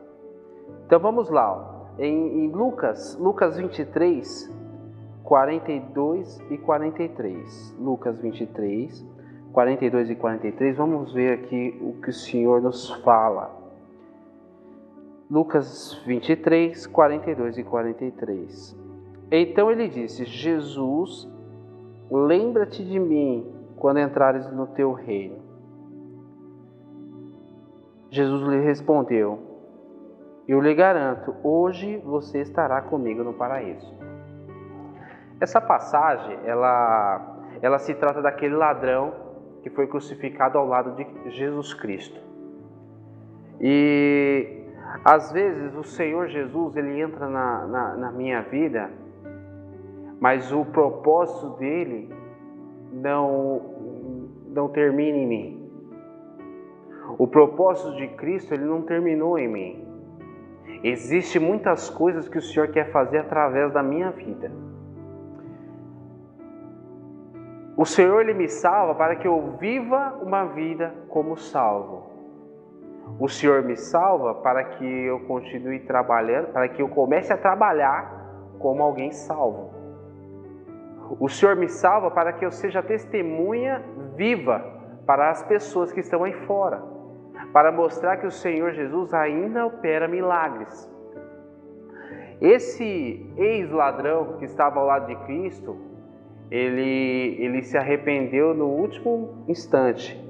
Então 0.85 0.99
vamos 0.99 1.30
lá, 1.30 1.50
ó. 1.50 1.82
Em, 1.99 2.44
em 2.44 2.49
Lucas, 2.49 3.16
Lucas 3.18 3.56
23, 3.56 4.52
42 5.23 6.40
e 6.50 6.59
43. 6.59 7.76
Lucas 7.78 8.21
23, 8.21 9.06
42 9.52 10.11
e 10.11 10.14
43. 10.16 10.76
Vamos 10.76 11.12
ver 11.12 11.38
aqui 11.38 11.78
o 11.80 12.00
que 12.02 12.11
o 12.11 12.12
Senhor 12.12 12.61
nos 12.61 12.90
fala. 13.02 13.50
Lucas 15.30 15.94
23, 16.04 16.87
42 16.87 17.59
e 17.59 17.62
43. 17.62 18.76
Então 19.30 19.71
ele 19.71 19.88
disse: 19.88 20.25
Jesus, 20.25 21.28
lembra-te 22.11 22.85
de 22.85 22.99
mim 22.99 23.47
quando 23.76 24.00
entrares 24.00 24.50
no 24.52 24.66
teu 24.66 24.92
reino. 24.92 25.51
Jesus 28.12 28.42
lhe 28.47 28.61
respondeu: 28.61 29.38
Eu 30.47 30.61
lhe 30.61 30.75
garanto, 30.75 31.35
hoje 31.42 31.97
você 32.04 32.42
estará 32.42 32.83
comigo 32.83 33.25
no 33.25 33.33
paraíso. 33.33 33.90
Essa 35.40 35.62
passagem, 35.62 36.38
ela, 36.45 37.38
ela 37.62 37.78
se 37.78 37.95
trata 37.95 38.21
daquele 38.21 38.54
ladrão 38.54 39.14
que 39.62 39.71
foi 39.71 39.87
crucificado 39.87 40.59
ao 40.59 40.66
lado 40.66 40.95
de 40.95 41.31
Jesus 41.31 41.73
Cristo. 41.73 42.21
E 43.59 44.66
às 45.02 45.33
vezes 45.33 45.75
o 45.75 45.83
Senhor 45.83 46.28
Jesus 46.28 46.76
ele 46.76 47.00
entra 47.00 47.26
na, 47.26 47.66
na, 47.66 47.97
na 47.97 48.12
minha 48.12 48.42
vida, 48.42 48.90
mas 50.21 50.52
o 50.52 50.66
propósito 50.66 51.57
dele 51.57 52.14
não, 52.92 53.62
não 54.49 54.69
termina 54.69 55.16
em 55.16 55.26
mim. 55.26 55.62
O 57.18 57.26
propósito 57.26 57.97
de 57.97 58.09
Cristo 58.09 58.54
ele 58.54 58.64
não 58.64 58.82
terminou 58.82 59.38
em 59.38 59.49
mim. 59.49 59.88
Existem 60.82 61.40
muitas 61.40 61.88
coisas 61.90 62.28
que 62.28 62.38
o 62.38 62.42
Senhor 62.42 62.68
quer 62.68 62.90
fazer 62.90 63.18
através 63.18 63.73
da 63.73 63.82
minha 63.82 64.11
vida. 64.11 64.50
O 67.76 67.85
Senhor 67.85 68.21
ele 68.21 68.35
me 68.35 68.49
salva 68.49 68.94
para 68.94 69.16
que 69.16 69.26
eu 69.26 69.56
viva 69.59 70.18
uma 70.23 70.44
vida 70.44 70.94
como 71.09 71.37
salvo. 71.37 72.11
O 73.18 73.28
Senhor 73.28 73.62
me 73.62 73.76
salva 73.76 74.35
para 74.35 74.64
que 74.64 74.85
eu 74.85 75.21
continue 75.21 75.80
trabalhando, 75.80 76.52
para 76.52 76.68
que 76.68 76.82
eu 76.82 76.88
comece 76.88 77.32
a 77.32 77.37
trabalhar 77.37 78.23
como 78.59 78.82
alguém 78.82 79.11
salvo. 79.11 79.71
O 81.18 81.28
Senhor 81.28 81.56
me 81.56 81.68
salva 81.68 82.11
para 82.11 82.32
que 82.32 82.44
eu 82.44 82.50
seja 82.50 82.82
testemunha 82.82 83.82
viva 84.16 84.64
para 85.06 85.30
as 85.30 85.42
pessoas 85.42 85.92
que 85.92 86.00
estão 86.00 86.25
aí 86.25 86.32
fora, 86.47 86.82
para 87.52 87.71
mostrar 87.71 88.16
que 88.16 88.26
o 88.26 88.30
Senhor 88.30 88.73
Jesus 88.73 89.12
ainda 89.12 89.66
opera 89.66 90.09
milagres. 90.09 90.90
Esse 92.40 93.30
ex-ladrão 93.37 94.38
que 94.38 94.44
estava 94.44 94.80
ao 94.80 94.87
lado 94.87 95.06
de 95.06 95.16
Cristo, 95.26 95.76
ele, 96.50 97.37
ele 97.38 97.62
se 97.62 97.78
arrependeu 97.78 98.54
no 98.54 98.66
último 98.66 99.44
instante. 99.47 100.21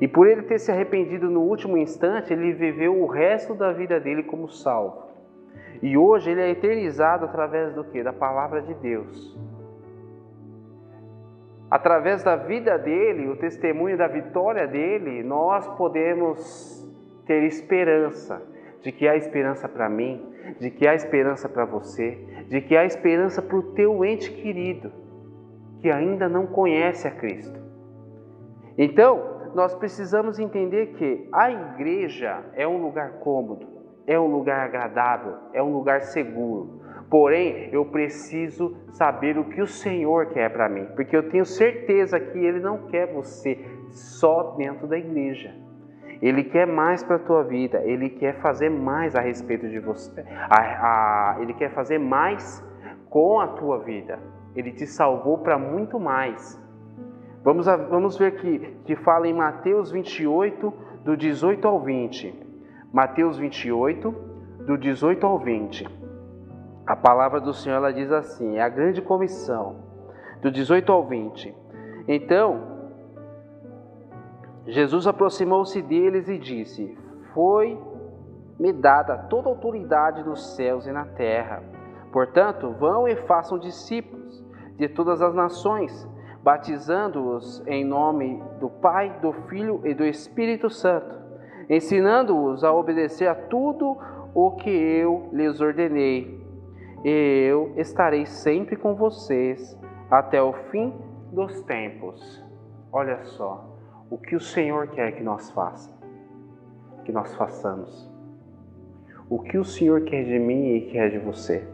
E 0.00 0.06
por 0.06 0.26
ele 0.26 0.42
ter 0.42 0.58
se 0.58 0.70
arrependido 0.70 1.28
no 1.28 1.40
último 1.40 1.76
instante, 1.76 2.32
ele 2.32 2.52
viveu 2.52 3.02
o 3.02 3.06
resto 3.06 3.54
da 3.54 3.72
vida 3.72 3.98
dele 3.98 4.22
como 4.22 4.48
salvo. 4.48 5.02
E 5.82 5.96
hoje 5.98 6.30
ele 6.30 6.40
é 6.40 6.50
eternizado 6.50 7.24
através 7.24 7.74
do 7.74 7.82
que? 7.84 8.02
Da 8.02 8.12
palavra 8.12 8.62
de 8.62 8.72
Deus. 8.74 9.36
Através 11.72 12.22
da 12.22 12.36
vida 12.36 12.76
dele, 12.76 13.30
o 13.30 13.36
testemunho 13.36 13.96
da 13.96 14.06
vitória 14.06 14.66
dele, 14.66 15.22
nós 15.22 15.66
podemos 15.78 16.86
ter 17.24 17.44
esperança 17.44 18.42
de 18.82 18.92
que 18.92 19.08
há 19.08 19.16
esperança 19.16 19.66
para 19.66 19.88
mim, 19.88 20.22
de 20.60 20.70
que 20.70 20.86
há 20.86 20.94
esperança 20.94 21.48
para 21.48 21.64
você, 21.64 22.10
de 22.46 22.60
que 22.60 22.76
há 22.76 22.84
esperança 22.84 23.40
para 23.40 23.56
o 23.56 23.62
teu 23.72 24.04
ente 24.04 24.30
querido 24.30 24.92
que 25.80 25.90
ainda 25.90 26.28
não 26.28 26.46
conhece 26.46 27.08
a 27.08 27.10
Cristo. 27.10 27.58
Então, 28.76 29.50
nós 29.54 29.74
precisamos 29.74 30.38
entender 30.38 30.88
que 30.88 31.26
a 31.32 31.50
igreja 31.50 32.44
é 32.52 32.68
um 32.68 32.82
lugar 32.82 33.12
cômodo, 33.20 33.66
é 34.06 34.20
um 34.20 34.26
lugar 34.26 34.60
agradável, 34.60 35.36
é 35.54 35.62
um 35.62 35.72
lugar 35.72 36.02
seguro. 36.02 36.82
Porém, 37.12 37.68
eu 37.70 37.84
preciso 37.84 38.74
saber 38.92 39.36
o 39.36 39.44
que 39.44 39.60
o 39.60 39.66
Senhor 39.66 40.30
quer 40.30 40.50
para 40.50 40.66
mim, 40.66 40.86
porque 40.96 41.14
eu 41.14 41.28
tenho 41.28 41.44
certeza 41.44 42.18
que 42.18 42.38
Ele 42.38 42.58
não 42.58 42.86
quer 42.86 43.12
você 43.12 43.58
só 43.90 44.54
dentro 44.56 44.86
da 44.86 44.96
igreja. 44.96 45.54
Ele 46.22 46.42
quer 46.42 46.66
mais 46.66 47.04
para 47.04 47.16
a 47.16 47.18
tua 47.18 47.42
vida, 47.44 47.82
Ele 47.84 48.08
quer 48.08 48.40
fazer 48.40 48.70
mais 48.70 49.14
a 49.14 49.20
respeito 49.20 49.68
de 49.68 49.78
você, 49.78 50.24
a, 50.48 51.34
a, 51.34 51.36
Ele 51.42 51.52
quer 51.52 51.74
fazer 51.74 51.98
mais 51.98 52.66
com 53.10 53.40
a 53.40 53.48
tua 53.48 53.80
vida. 53.80 54.18
Ele 54.56 54.72
te 54.72 54.86
salvou 54.86 55.36
para 55.36 55.58
muito 55.58 56.00
mais. 56.00 56.58
Vamos, 57.44 57.68
a, 57.68 57.76
vamos 57.76 58.16
ver 58.16 58.36
que, 58.36 58.58
que 58.86 58.96
fala 58.96 59.28
em 59.28 59.34
Mateus 59.34 59.92
28, 59.92 60.72
do 61.04 61.14
18 61.14 61.68
ao 61.68 61.78
20. 61.78 62.34
Mateus 62.90 63.36
28, 63.36 64.10
do 64.66 64.78
18 64.78 65.26
ao 65.26 65.38
20. 65.38 66.00
A 66.86 66.96
palavra 66.96 67.40
do 67.40 67.54
Senhor 67.54 67.76
ela 67.76 67.92
diz 67.92 68.10
assim: 68.10 68.56
é 68.56 68.62
a 68.62 68.68
grande 68.68 69.00
comissão, 69.00 69.76
do 70.40 70.50
18 70.50 70.90
ao 70.90 71.06
20. 71.06 71.54
Então, 72.08 72.72
Jesus 74.66 75.06
aproximou-se 75.06 75.80
deles 75.80 76.28
e 76.28 76.38
disse: 76.38 76.98
Foi-me 77.32 78.72
dada 78.72 79.16
toda 79.30 79.48
a 79.48 79.52
autoridade 79.52 80.24
nos 80.24 80.54
céus 80.56 80.86
e 80.86 80.92
na 80.92 81.04
terra. 81.04 81.62
Portanto, 82.12 82.70
vão 82.78 83.06
e 83.06 83.14
façam 83.14 83.58
discípulos 83.58 84.44
de 84.76 84.88
todas 84.88 85.22
as 85.22 85.34
nações, 85.34 86.08
batizando-os 86.42 87.64
em 87.66 87.84
nome 87.84 88.42
do 88.58 88.68
Pai, 88.68 89.18
do 89.20 89.32
Filho 89.48 89.80
e 89.84 89.94
do 89.94 90.04
Espírito 90.04 90.68
Santo, 90.68 91.16
ensinando-os 91.70 92.64
a 92.64 92.72
obedecer 92.72 93.28
a 93.28 93.34
tudo 93.34 93.96
o 94.34 94.50
que 94.56 94.70
eu 94.70 95.28
lhes 95.32 95.60
ordenei. 95.60 96.41
E 97.04 97.46
eu 97.48 97.72
estarei 97.76 98.26
sempre 98.26 98.76
com 98.76 98.94
vocês 98.94 99.78
até 100.10 100.40
o 100.42 100.52
fim 100.70 100.94
dos 101.32 101.62
tempos. 101.62 102.44
Olha 102.92 103.24
só 103.24 103.72
o 104.10 104.18
que 104.18 104.36
o 104.36 104.40
Senhor 104.40 104.88
quer 104.88 105.12
que 105.12 105.22
nós 105.22 105.50
faça, 105.50 105.90
que 107.04 107.10
nós 107.10 107.34
façamos. 107.34 108.10
O 109.28 109.38
que 109.38 109.56
o 109.56 109.64
Senhor 109.64 110.02
quer 110.02 110.24
de 110.24 110.38
mim 110.38 110.74
e 110.74 110.90
quer 110.92 111.10
de 111.10 111.18
você. 111.18 111.66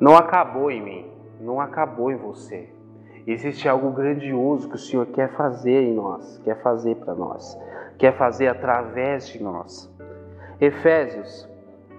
Não 0.00 0.16
acabou 0.16 0.68
em 0.68 0.82
mim, 0.82 1.12
não 1.40 1.60
acabou 1.60 2.10
em 2.10 2.16
você. 2.16 2.68
Existe 3.24 3.68
algo 3.68 3.92
grandioso 3.92 4.68
que 4.68 4.74
o 4.74 4.78
Senhor 4.78 5.06
quer 5.06 5.32
fazer 5.36 5.80
em 5.84 5.94
nós, 5.94 6.38
quer 6.38 6.60
fazer 6.60 6.96
para 6.96 7.14
nós, 7.14 7.56
quer 7.96 8.18
fazer 8.18 8.48
através 8.48 9.28
de 9.28 9.40
nós. 9.40 9.91
Efésios, 10.60 11.48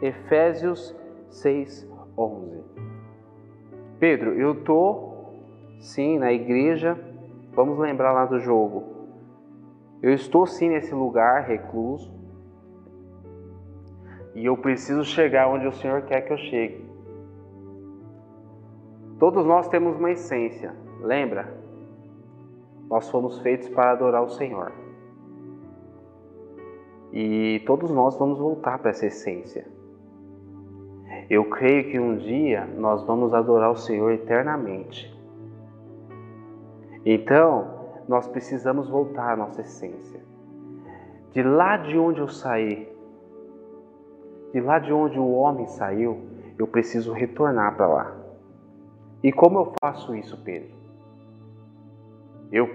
Efésios 0.01 0.95
6, 1.29 1.87
11. 2.17 2.63
Pedro, 3.99 4.33
eu 4.33 4.53
estou 4.53 5.13
sim, 5.79 6.17
na 6.19 6.31
igreja, 6.31 6.97
vamos 7.53 7.77
lembrar 7.79 8.11
lá 8.13 8.25
do 8.25 8.39
jogo. 8.39 8.83
Eu 10.01 10.13
estou 10.13 10.45
sim 10.45 10.69
nesse 10.69 10.93
lugar 10.93 11.43
recluso 11.43 12.11
e 14.35 14.45
eu 14.45 14.57
preciso 14.57 15.05
chegar 15.05 15.47
onde 15.47 15.67
o 15.67 15.71
Senhor 15.71 16.01
quer 16.03 16.21
que 16.21 16.33
eu 16.33 16.37
chegue. 16.37 16.83
Todos 19.19 19.45
nós 19.45 19.69
temos 19.69 19.95
uma 19.95 20.11
essência, 20.11 20.75
lembra? 21.01 21.55
Nós 22.89 23.09
fomos 23.09 23.39
feitos 23.39 23.69
para 23.69 23.91
adorar 23.91 24.23
o 24.23 24.29
Senhor. 24.29 24.82
E 27.13 27.61
todos 27.67 27.91
nós 27.91 28.17
vamos 28.17 28.39
voltar 28.39 28.79
para 28.79 28.89
essa 28.89 29.05
essência. 29.05 29.67
Eu 31.29 31.45
creio 31.45 31.91
que 31.91 31.99
um 31.99 32.17
dia 32.17 32.65
nós 32.75 33.05
vamos 33.05 33.35
adorar 33.35 33.71
o 33.71 33.77
Senhor 33.77 34.11
eternamente. 34.11 35.15
Então, 37.05 37.71
nós 38.07 38.27
precisamos 38.27 38.89
voltar 38.89 39.33
à 39.33 39.35
nossa 39.35 39.61
essência. 39.61 40.21
De 41.31 41.43
lá 41.43 41.77
de 41.77 41.97
onde 41.99 42.19
eu 42.19 42.27
saí, 42.27 42.91
de 44.51 44.59
lá 44.59 44.79
de 44.79 44.91
onde 44.91 45.19
o 45.19 45.33
homem 45.33 45.67
saiu, 45.67 46.19
eu 46.57 46.65
preciso 46.65 47.13
retornar 47.13 47.75
para 47.75 47.87
lá. 47.87 48.17
E 49.21 49.31
como 49.31 49.59
eu 49.59 49.73
faço 49.79 50.15
isso, 50.15 50.35
Pedro? 50.43 50.69
Eu 52.51 52.69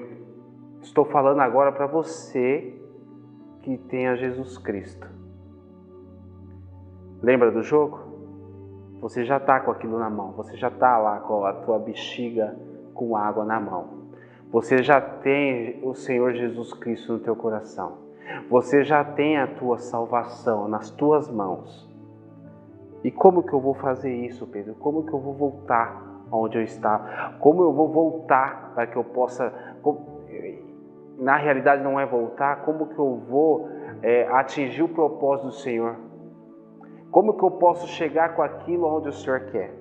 estou 0.81 1.05
falando 1.05 1.41
agora 1.41 1.73
para 1.73 1.87
você 1.87 2.75
que 3.63 3.77
tem 3.77 4.09
a 4.09 4.17
Jesus 4.17 4.59
Cristo. 4.59 5.07
Lembra 7.23 7.51
do 7.51 7.63
jogo? 7.63 8.09
Você 9.01 9.25
já 9.25 9.37
está 9.37 9.61
com 9.61 9.71
aquilo 9.71 9.99
na 9.99 10.11
mão, 10.11 10.33
você 10.33 10.57
já 10.57 10.69
está 10.69 10.99
lá 10.99 11.21
com 11.21 11.45
a 11.45 11.53
tua 11.53 11.79
bexiga 11.79 12.57
com 12.95 13.17
água 13.17 13.45
na 13.45 13.61
mão. 13.61 14.09
Você 14.51 14.83
já 14.83 15.01
tem 15.01 15.79
o 15.85 15.95
Senhor 15.95 16.33
Jesus 16.33 16.73
Cristo 16.73 17.13
no 17.13 17.19
teu 17.19 17.37
coração. 17.37 18.09
Você 18.51 18.83
já 18.83 19.05
tem 19.05 19.39
a 19.39 19.47
tua 19.47 19.79
salvação 19.79 20.67
nas 20.67 20.91
tuas 20.91 21.31
mãos. 21.31 21.89
E 23.05 23.11
como 23.11 23.43
que 23.43 23.53
eu 23.53 23.61
vou 23.61 23.75
fazer 23.75 24.13
isso, 24.13 24.47
Pedro? 24.47 24.75
Como 24.75 25.05
que 25.05 25.13
eu 25.13 25.21
vou 25.21 25.35
voltar 25.35 26.03
onde 26.33 26.59
eu 26.59 26.63
estava? 26.63 27.35
Como 27.39 27.63
eu 27.63 27.73
vou 27.73 27.89
voltar 27.89 28.73
para 28.75 28.87
que 28.87 28.97
eu 28.97 29.05
possa. 29.05 29.53
Na 31.19 31.37
realidade, 31.37 31.83
não 31.83 31.99
é 31.99 32.07
voltar, 32.07 32.65
como 32.65 32.87
que 32.87 32.99
eu 32.99 33.17
vou 33.29 33.69
é, 34.03 34.29
atingir 34.29 34.83
o 34.83 34.89
propósito 34.89 35.47
do 35.47 35.53
Senhor? 35.53 35.97
Como 37.11 37.37
que 37.37 37.45
eu 37.45 37.51
posso 37.53 37.89
chegar 37.89 38.37
com 38.37 38.43
aquilo 38.43 38.87
onde 38.87 39.09
o 39.09 39.13
Senhor 39.13 39.41
quer? 39.51 39.75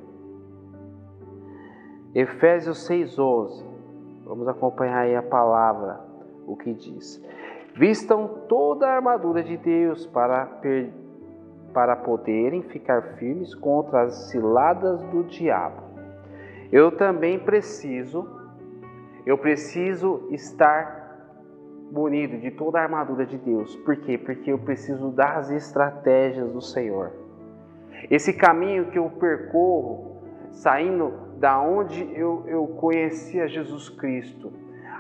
Efésios 2.16 2.90
6,11 2.90 3.78
Vamos 4.28 4.46
acompanhar 4.50 5.04
aí 5.04 5.16
a 5.16 5.24
palavra, 5.24 6.02
o 6.46 6.58
que 6.58 6.74
diz. 6.74 7.24
Vistam 7.74 8.28
toda 8.50 8.86
a 8.86 8.96
armadura 8.96 9.42
de 9.42 9.56
Deus 9.56 10.06
para, 10.06 10.46
per... 10.46 10.92
para 11.74 11.96
poderem 11.96 12.62
ficar 12.64 13.16
firmes 13.16 13.56
contra 13.56 14.02
as 14.02 14.30
ciladas 14.30 15.02
do 15.04 15.24
diabo. 15.24 15.82
Eu 16.74 16.92
também 16.92 17.40
preciso, 17.40 18.28
eu 19.26 19.38
preciso 19.38 20.28
estar 20.32 21.07
munido 21.92 22.38
de 22.38 22.52
toda 22.52 22.80
a 22.80 22.84
armadura 22.84 23.26
de 23.26 23.38
Deus. 23.38 23.76
Por 23.78 23.96
quê? 23.98 24.18
Porque 24.18 24.52
eu 24.52 24.60
preciso 24.60 25.12
das 25.12 25.50
estratégias 25.50 26.52
do 26.52 26.62
Senhor. 26.62 27.12
Esse 28.10 28.34
caminho 28.34 28.92
que 28.92 28.98
eu 28.98 29.10
percorro, 29.10 30.18
saindo 30.52 31.12
da 31.38 31.62
onde 31.62 32.04
eu, 32.14 32.44
eu 32.48 32.68
conhecia 32.68 33.48
Jesus 33.48 33.90
Cristo 33.90 34.52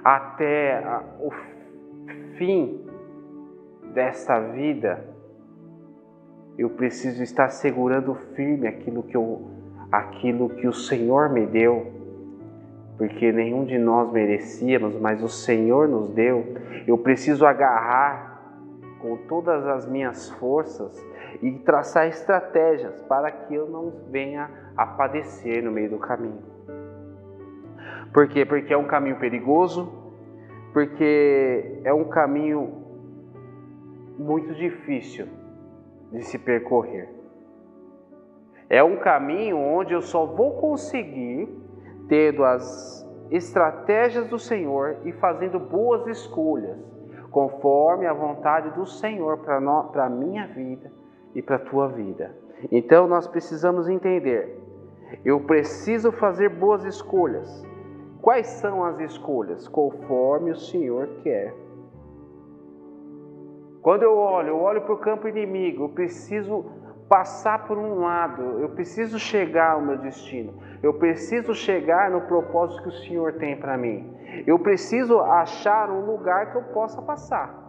até 0.04 0.84
o 1.20 1.32
fim 2.38 2.86
desta 3.94 4.40
vida, 4.40 5.04
eu 6.58 6.70
preciso 6.70 7.22
estar 7.22 7.50
segurando 7.50 8.16
firme 8.36 8.68
aquilo 8.68 9.04
que, 9.04 9.16
eu, 9.16 9.52
aquilo 9.92 10.50
que 10.50 10.68
o 10.68 10.74
Senhor 10.74 11.30
me 11.30 11.46
deu 11.46 11.97
porque 12.98 13.32
nenhum 13.32 13.64
de 13.64 13.78
nós 13.78 14.12
merecíamos, 14.12 15.00
mas 15.00 15.22
o 15.22 15.30
Senhor 15.30 15.88
nos 15.88 16.10
deu. 16.10 16.44
Eu 16.88 16.98
preciso 16.98 17.46
agarrar 17.46 18.42
com 19.00 19.16
todas 19.28 19.66
as 19.68 19.86
minhas 19.86 20.30
forças 20.32 21.00
e 21.42 21.52
traçar 21.60 22.08
estratégias 22.08 23.00
para 23.04 23.30
que 23.30 23.54
eu 23.54 23.70
não 23.70 23.94
venha 24.10 24.50
a 24.76 24.86
padecer 24.86 25.64
no 25.64 25.72
meio 25.72 25.92
do 25.92 26.00
caminho. 26.00 26.42
Por 28.12 28.28
quê? 28.28 28.44
Porque 28.46 28.74
é 28.74 28.78
um 28.78 28.88
caminho 28.88 29.18
perigoso, 29.18 29.92
porque 30.74 31.80
é 31.84 31.94
um 31.94 32.06
caminho 32.06 32.84
muito 34.18 34.56
difícil 34.56 35.28
de 36.12 36.24
se 36.24 36.40
percorrer. 36.40 37.10
É 38.68 38.84
um 38.84 38.98
caminho 38.98 39.58
onde 39.58 39.94
eu 39.94 40.02
só 40.02 40.26
vou 40.26 40.60
conseguir 40.60 41.48
tendo 42.08 42.44
as 42.44 43.06
estratégias 43.30 44.28
do 44.28 44.40
Senhor 44.40 44.98
e 45.04 45.12
fazendo 45.14 45.60
boas 45.60 46.08
escolhas, 46.08 46.78
conforme 47.32 48.06
a 48.06 48.14
vontade 48.14 48.70
do 48.72 48.86
Senhor 48.86 49.38
para 49.40 50.06
a 50.06 50.10
minha 50.10 50.48
vida 50.48 50.92
e 51.36 51.42
para 51.42 51.58
a 51.58 51.60
tua 51.60 51.88
vida. 51.90 52.36
Então 52.72 53.08
nós 53.08 53.28
precisamos 53.28 53.88
entender, 53.88 54.60
eu 55.24 55.42
preciso 55.42 56.12
fazer 56.12 56.50
boas 56.50 56.84
escolhas. 56.86 57.66
Quais 58.22 58.48
são 58.48 58.84
as 58.84 59.00
escolhas? 59.00 59.68
Conforme 59.68 60.52
o 60.52 60.56
Senhor 60.56 61.08
quer. 61.24 61.54
Quando 63.82 64.04
eu 64.04 64.18
olho, 64.18 64.50
eu 64.50 64.60
olho 64.60 64.82
para 64.82 64.94
o 64.94 64.98
campo 64.98 65.28
inimigo, 65.28 65.84
eu 65.84 65.90
preciso 65.90 66.66
passar 67.10 67.66
por 67.66 67.78
um 67.78 68.00
lado, 68.02 68.60
eu 68.60 68.70
preciso 68.70 69.18
chegar 69.18 69.72
ao 69.72 69.82
meu 69.82 69.98
destino, 69.98 70.54
eu 70.84 70.94
preciso 70.94 71.54
chegar 71.54 72.12
no 72.12 72.22
propósito 72.22 72.84
que 72.84 72.90
o 72.90 72.92
Senhor 72.92 73.34
tem 73.34 73.56
para 73.56 73.78
mim, 73.78 74.14
eu 74.46 74.60
preciso 74.60 75.20
achar 75.20 75.90
um 75.90 76.06
lugar 76.06 76.52
que 76.52 76.58
eu 76.58 76.64
possa 76.64 77.02
passar. 77.02 77.66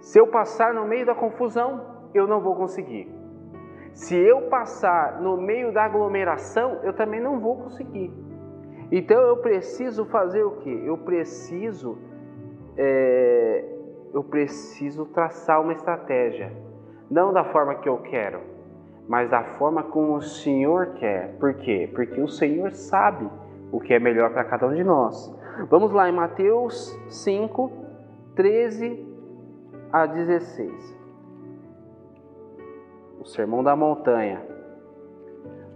Se 0.00 0.20
eu 0.20 0.28
passar 0.28 0.72
no 0.72 0.84
meio 0.86 1.04
da 1.04 1.14
confusão, 1.14 1.82
eu 2.14 2.28
não 2.28 2.40
vou 2.40 2.54
conseguir. 2.54 3.12
Se 3.92 4.14
eu 4.14 4.42
passar 4.42 5.20
no 5.20 5.36
meio 5.36 5.72
da 5.72 5.84
aglomeração, 5.84 6.78
eu 6.84 6.92
também 6.92 7.20
não 7.20 7.40
vou 7.40 7.56
conseguir. 7.56 8.12
Então 8.92 9.20
eu 9.20 9.38
preciso 9.38 10.04
fazer 10.04 10.44
o 10.44 10.52
que? 10.58 10.86
Eu 10.86 10.98
preciso, 10.98 11.98
é, 12.76 13.64
eu 14.14 14.22
preciso 14.22 15.06
traçar 15.06 15.60
uma 15.60 15.72
estratégia 15.72 16.65
não 17.10 17.32
da 17.32 17.44
forma 17.44 17.76
que 17.76 17.88
eu 17.88 17.98
quero, 17.98 18.40
mas 19.08 19.30
da 19.30 19.42
forma 19.42 19.82
como 19.84 20.16
o 20.16 20.22
Senhor 20.22 20.94
quer. 20.94 21.36
Por 21.38 21.54
quê? 21.54 21.90
Porque 21.94 22.20
o 22.20 22.28
Senhor 22.28 22.72
sabe 22.72 23.28
o 23.70 23.80
que 23.80 23.94
é 23.94 23.98
melhor 23.98 24.30
para 24.30 24.44
cada 24.44 24.66
um 24.66 24.74
de 24.74 24.82
nós. 24.82 25.32
Vamos 25.70 25.92
lá 25.92 26.08
em 26.08 26.12
Mateus 26.12 26.98
5, 27.08 27.72
13 28.34 29.06
a 29.92 30.06
16. 30.06 30.96
O 33.20 33.24
Sermão 33.24 33.62
da 33.62 33.74
Montanha. 33.74 34.42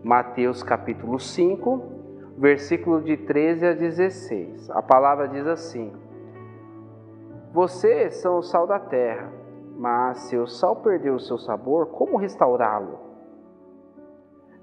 Mateus 0.03 0.63
capítulo 0.63 1.19
5, 1.19 1.83
versículo 2.39 3.03
de 3.03 3.17
13 3.17 3.67
a 3.67 3.73
16. 3.75 4.71
A 4.71 4.83
palavra 4.83 5.29
diz 5.29 5.47
assim: 5.47 5.93
Vocês 7.53 8.17
são 8.17 8.39
o 8.39 8.43
sal 8.43 8.67
da 8.67 8.79
terra. 8.79 9.40
Mas 9.81 10.19
se 10.29 10.37
o 10.37 10.47
sal 10.47 10.77
perder 10.77 11.11
o 11.11 11.19
seu 11.19 11.39
sabor, 11.39 11.87
como 11.87 12.19
restaurá-lo? 12.19 12.99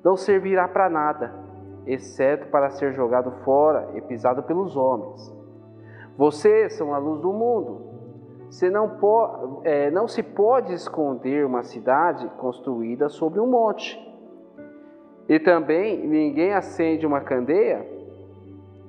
Não 0.03 0.15
servirá 0.15 0.67
para 0.67 0.91
nada, 0.91 1.33
exceto 1.87 2.49
para 2.49 2.69
ser 2.69 2.93
jogado 2.93 3.31
fora 3.43 3.89
e 3.95 4.01
pisado 4.01 4.43
pelos 4.43 4.77
homens. 4.77 5.35
Vocês 6.15 6.73
são 6.73 6.93
a 6.93 6.99
luz 6.99 7.19
do 7.19 7.33
mundo. 7.33 7.81
Se 8.51 8.69
não, 8.69 8.99
po 8.99 9.61
é, 9.63 9.89
não 9.89 10.07
se 10.07 10.21
pode 10.21 10.71
esconder 10.71 11.43
uma 11.43 11.63
cidade 11.63 12.29
construída 12.37 13.09
sobre 13.09 13.39
um 13.39 13.47
monte. 13.47 13.99
E 15.27 15.39
também 15.39 16.07
ninguém 16.07 16.53
acende 16.53 17.07
uma 17.07 17.21
candeia 17.21 17.83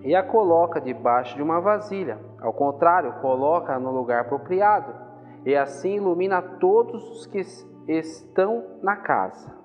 e 0.02 0.14
a 0.14 0.22
coloca 0.22 0.78
debaixo 0.78 1.36
de 1.36 1.42
uma 1.42 1.58
vasilha. 1.58 2.18
Ao 2.38 2.52
contrário, 2.52 3.14
coloca 3.22 3.78
no 3.78 3.90
lugar 3.90 4.20
apropriado 4.20 5.07
e 5.44 5.54
assim 5.56 5.96
ilumina 5.96 6.42
todos 6.42 7.02
os 7.10 7.26
que 7.26 7.42
estão 7.86 8.64
na 8.82 8.96
casa. 8.96 9.56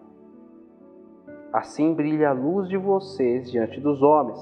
Assim 1.51 1.93
brilha 1.93 2.29
a 2.29 2.33
luz 2.33 2.67
de 2.67 2.77
vocês 2.77 3.51
diante 3.51 3.79
dos 3.79 4.01
homens, 4.01 4.39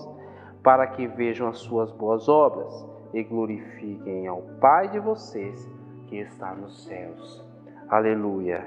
para 0.64 0.88
que 0.88 1.08
vejam 1.08 1.48
as 1.48 1.60
suas 1.60 1.92
boas 1.92 2.30
obras 2.30 2.88
e 3.14 3.24
glorifiquem 3.24 4.28
ao 4.28 4.42
Pai 4.62 4.90
de 4.90 5.00
vocês 5.00 5.70
que 6.08 6.18
está 6.18 6.54
nos 6.54 6.86
céus. 6.86 7.44
Aleluia. 7.90 8.66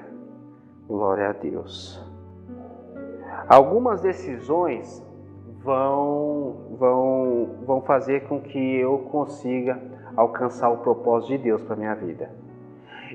Glória 0.87 1.29
a 1.29 1.33
Deus. 1.33 1.99
Algumas 3.47 4.01
decisões 4.01 5.03
vão, 5.63 6.75
vão, 6.77 7.55
vão 7.65 7.81
fazer 7.81 8.27
com 8.27 8.39
que 8.39 8.77
eu 8.77 8.99
consiga 9.11 9.81
alcançar 10.15 10.69
o 10.69 10.77
propósito 10.77 11.29
de 11.29 11.37
Deus 11.39 11.63
para 11.63 11.75
minha 11.75 11.95
vida. 11.95 12.44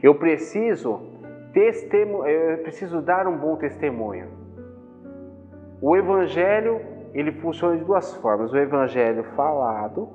Eu 0.03 0.14
preciso 0.14 1.00
testemu 1.53 2.26
eu 2.26 2.59
preciso 2.59 3.00
dar 3.00 3.26
um 3.26 3.37
bom 3.37 3.57
testemunho. 3.57 4.29
O 5.83 5.96
evangelho, 5.96 6.81
ele 7.14 7.33
funciona 7.33 7.76
de 7.76 7.85
duas 7.85 8.14
formas: 8.16 8.53
o 8.53 8.57
evangelho 8.57 9.24
falado, 9.35 10.09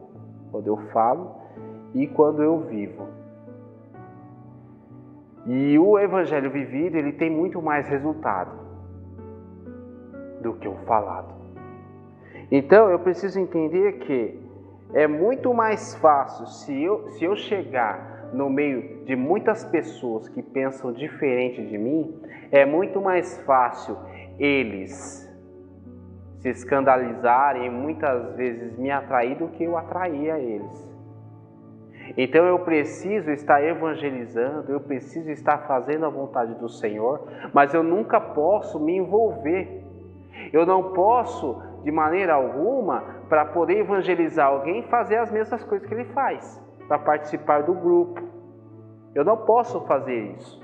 quando 0.51 0.67
eu 0.67 0.77
falo, 0.91 1.35
e 1.93 2.07
quando 2.07 2.41
eu 2.41 2.59
vivo. 2.59 3.07
E 5.45 5.77
o 5.77 5.99
evangelho 5.99 6.49
vivido, 6.49 6.97
ele 6.97 7.11
tem 7.11 7.29
muito 7.29 7.61
mais 7.61 7.87
resultado 7.87 8.51
do 10.41 10.53
que 10.53 10.67
o 10.67 10.75
falado. 10.85 11.33
Então, 12.51 12.89
eu 12.89 12.99
preciso 12.99 13.39
entender 13.39 13.93
que 13.99 14.39
é 14.93 15.07
muito 15.07 15.53
mais 15.53 15.95
fácil 15.95 16.45
se 16.47 16.83
eu, 16.83 17.09
se 17.09 17.25
eu 17.25 17.35
chegar 17.35 18.14
no 18.33 18.49
meio 18.49 19.05
de 19.05 19.15
muitas 19.15 19.63
pessoas 19.65 20.27
que 20.29 20.41
pensam 20.41 20.91
diferente 20.91 21.65
de 21.65 21.77
mim, 21.77 22.19
é 22.51 22.65
muito 22.65 23.01
mais 23.01 23.37
fácil 23.43 23.97
eles 24.37 25.23
se 26.39 26.49
escandalizarem 26.49 27.65
e 27.65 27.69
muitas 27.69 28.35
vezes 28.35 28.77
me 28.77 28.91
atrair 28.91 29.37
do 29.37 29.47
que 29.49 29.63
eu 29.63 29.77
atrair 29.77 30.31
a 30.31 30.39
eles. 30.39 30.95
Então 32.17 32.45
eu 32.45 32.59
preciso 32.59 33.31
estar 33.31 33.63
evangelizando, 33.63 34.71
eu 34.71 34.79
preciso 34.79 35.31
estar 35.31 35.59
fazendo 35.67 36.05
a 36.05 36.09
vontade 36.09 36.53
do 36.55 36.69
Senhor, 36.69 37.27
mas 37.51 37.73
eu 37.73 37.81
nunca 37.81 38.19
posso 38.19 38.79
me 38.79 38.95
envolver. 38.95 39.83
Eu 40.53 40.65
não 40.65 40.93
posso, 40.93 41.59
de 41.83 41.91
maneira 41.91 42.35
alguma, 42.35 43.01
para 43.27 43.45
poder 43.45 43.79
evangelizar 43.79 44.47
alguém, 44.47 44.83
fazer 44.83 45.17
as 45.17 45.31
mesmas 45.31 45.63
coisas 45.63 45.87
que 45.87 45.93
ele 45.93 46.05
faz 46.05 46.63
para 46.87 46.99
participar 46.99 47.63
do 47.63 47.73
grupo. 47.73 48.21
Eu 49.13 49.23
não 49.23 49.37
posso 49.37 49.81
fazer 49.81 50.35
isso. 50.35 50.63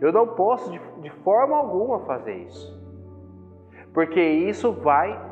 Eu 0.00 0.12
não 0.12 0.28
posso 0.28 0.70
de, 0.70 0.80
de 1.02 1.10
forma 1.22 1.56
alguma 1.56 2.00
fazer 2.00 2.36
isso. 2.44 2.78
Porque 3.92 4.20
isso 4.20 4.72
vai 4.72 5.28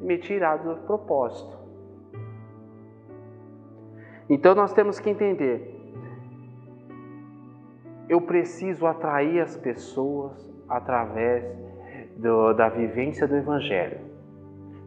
me 0.00 0.18
tirar 0.18 0.56
do 0.58 0.76
propósito. 0.86 1.58
Então 4.28 4.54
nós 4.54 4.72
temos 4.72 4.98
que 4.98 5.10
entender. 5.10 5.78
Eu 8.08 8.20
preciso 8.20 8.86
atrair 8.86 9.40
as 9.40 9.56
pessoas 9.56 10.50
através 10.68 11.44
do, 12.16 12.52
da 12.54 12.68
vivência 12.68 13.26
do 13.26 13.36
Evangelho, 13.36 13.98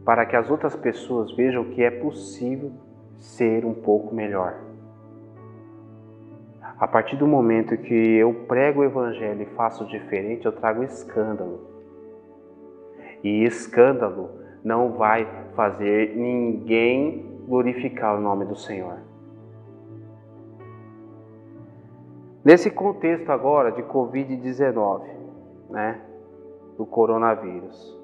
para 0.05 0.25
que 0.25 0.35
as 0.35 0.49
outras 0.49 0.75
pessoas 0.75 1.31
vejam 1.35 1.65
que 1.65 1.83
é 1.83 1.91
possível 1.91 2.71
ser 3.23 3.65
um 3.65 3.73
pouco 3.73 4.13
melhor. 4.13 4.59
A 6.77 6.85
partir 6.87 7.15
do 7.15 7.25
momento 7.25 7.77
que 7.77 7.93
eu 7.93 8.33
prego 8.47 8.81
o 8.81 8.83
Evangelho 8.83 9.43
e 9.43 9.55
faço 9.55 9.85
diferente, 9.87 10.45
eu 10.45 10.51
trago 10.51 10.83
escândalo. 10.83 11.61
E 13.23 13.45
escândalo 13.45 14.29
não 14.61 14.91
vai 14.91 15.25
fazer 15.55 16.17
ninguém 16.17 17.39
glorificar 17.47 18.17
o 18.17 18.21
nome 18.21 18.43
do 18.43 18.57
Senhor. 18.57 18.99
Nesse 22.43 22.69
contexto 22.69 23.31
agora 23.31 23.71
de 23.71 23.81
Covid-19, 23.83 25.05
né, 25.69 26.01
do 26.77 26.85
coronavírus, 26.85 27.97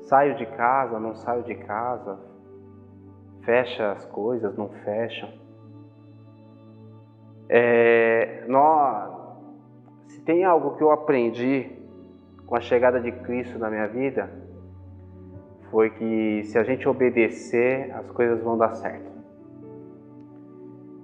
saio 0.00 0.34
de 0.36 0.46
casa, 0.46 0.98
não 0.98 1.14
saio 1.14 1.42
de 1.42 1.54
casa, 1.54 2.18
fecha 3.46 3.92
as 3.92 4.04
coisas, 4.04 4.54
não 4.58 4.68
fecham. 4.68 5.30
É, 7.48 8.44
nós, 8.48 9.14
se 10.08 10.20
tem 10.22 10.44
algo 10.44 10.76
que 10.76 10.82
eu 10.82 10.90
aprendi 10.90 11.70
com 12.44 12.56
a 12.56 12.60
chegada 12.60 13.00
de 13.00 13.12
Cristo 13.12 13.58
na 13.58 13.70
minha 13.70 13.86
vida, 13.86 14.28
foi 15.70 15.90
que 15.90 16.42
se 16.44 16.58
a 16.58 16.64
gente 16.64 16.88
obedecer, 16.88 17.92
as 17.92 18.10
coisas 18.10 18.42
vão 18.42 18.58
dar 18.58 18.74
certo. 18.74 19.10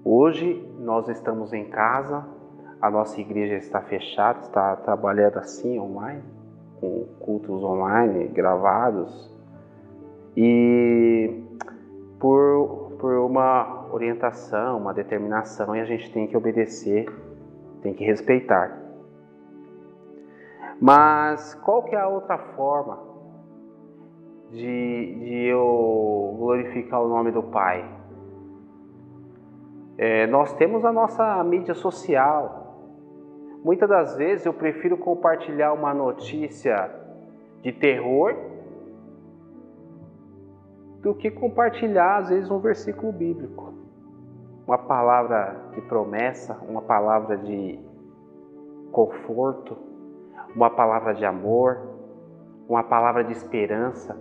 Hoje 0.05 0.69
nós 0.81 1.09
estamos 1.09 1.53
em 1.53 1.67
casa, 1.67 2.27
a 2.81 2.91
nossa 2.91 3.21
igreja 3.21 3.55
está 3.55 3.81
fechada, 3.83 4.41
está 4.41 4.75
trabalhando 4.77 5.39
assim 5.39 5.79
online, 5.79 6.23
com 6.81 7.07
cultos 7.21 7.63
online 7.63 8.27
gravados. 8.29 9.31
E 10.37 11.45
por, 12.23 12.93
por 13.01 13.15
uma 13.15 13.93
orientação, 13.93 14.79
uma 14.79 14.95
determinação, 14.95 15.75
e 15.75 15.81
a 15.81 15.85
gente 15.85 16.13
tem 16.13 16.29
que 16.29 16.37
obedecer, 16.37 17.13
tem 17.83 17.93
que 17.93 18.05
respeitar. 18.05 18.79
Mas 20.81 21.53
qual 21.65 21.83
que 21.83 21.97
é 21.97 21.99
a 21.99 22.07
outra 22.07 22.39
forma 22.39 22.97
de, 24.53 25.17
de 25.19 25.47
eu 25.47 26.37
glorificar 26.39 27.03
o 27.03 27.09
nome 27.09 27.33
do 27.33 27.43
Pai? 27.43 27.85
É, 29.99 30.29
nós 30.29 30.53
temos 30.53 30.85
a 30.85 30.93
nossa 30.93 31.43
mídia 31.43 31.75
social. 31.75 32.77
Muitas 33.65 33.89
das 33.89 34.17
vezes 34.17 34.47
eu 34.47 34.55
prefiro 34.55 34.97
compartilhar 34.97 35.73
uma 35.73 35.93
notícia 35.93 36.89
de 37.63 37.73
terror 37.73 38.52
do 41.03 41.15
que 41.15 41.31
compartilhar, 41.31 42.19
às 42.19 42.29
vezes, 42.29 42.51
um 42.51 42.61
versículo 42.61 43.13
bíblico. 43.13 43.75
Uma 44.67 44.79
palavra 44.79 45.57
de 45.75 45.81
promessa, 45.83 46.57
uma 46.69 46.81
palavra 46.81 47.37
de 47.37 47.79
conforto, 48.93 49.77
uma 50.55 50.71
palavra 50.71 51.13
de 51.13 51.25
amor, 51.25 51.81
uma 52.69 52.85
palavra 52.85 53.25
de 53.25 53.33
esperança. 53.33 54.17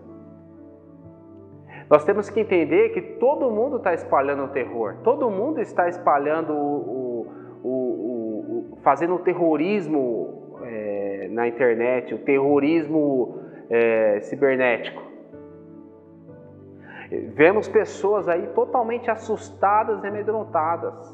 Nós 1.89 2.04
temos 2.04 2.30
que 2.30 2.39
entender 2.39 2.89
que 2.89 3.02
todo 3.20 3.52
mundo 3.52 3.78
está 3.78 3.94
espalhando 3.94 4.46
o 4.46 4.48
terror, 4.48 4.96
todo 5.04 5.30
mundo 5.30 5.60
está 5.60 5.88
espalhando 5.88 6.54
o, 6.54 7.28
o, 7.63 7.70
o, 7.70 8.74
o 8.74 8.78
fazendo 8.82 9.15
o 9.15 9.20
terrorismo 9.20 10.58
é, 10.63 11.28
na 11.32 11.48
internet, 11.48 12.13
o 12.15 12.20
terrorismo 12.20 13.39
é, 13.70 14.22
cibernético. 14.22 15.11
Vemos 17.12 17.67
pessoas 17.67 18.30
aí 18.30 18.47
totalmente 18.47 19.12
assustadas 19.12 20.02
e 20.04 20.08
amedrontadas. 20.08 21.13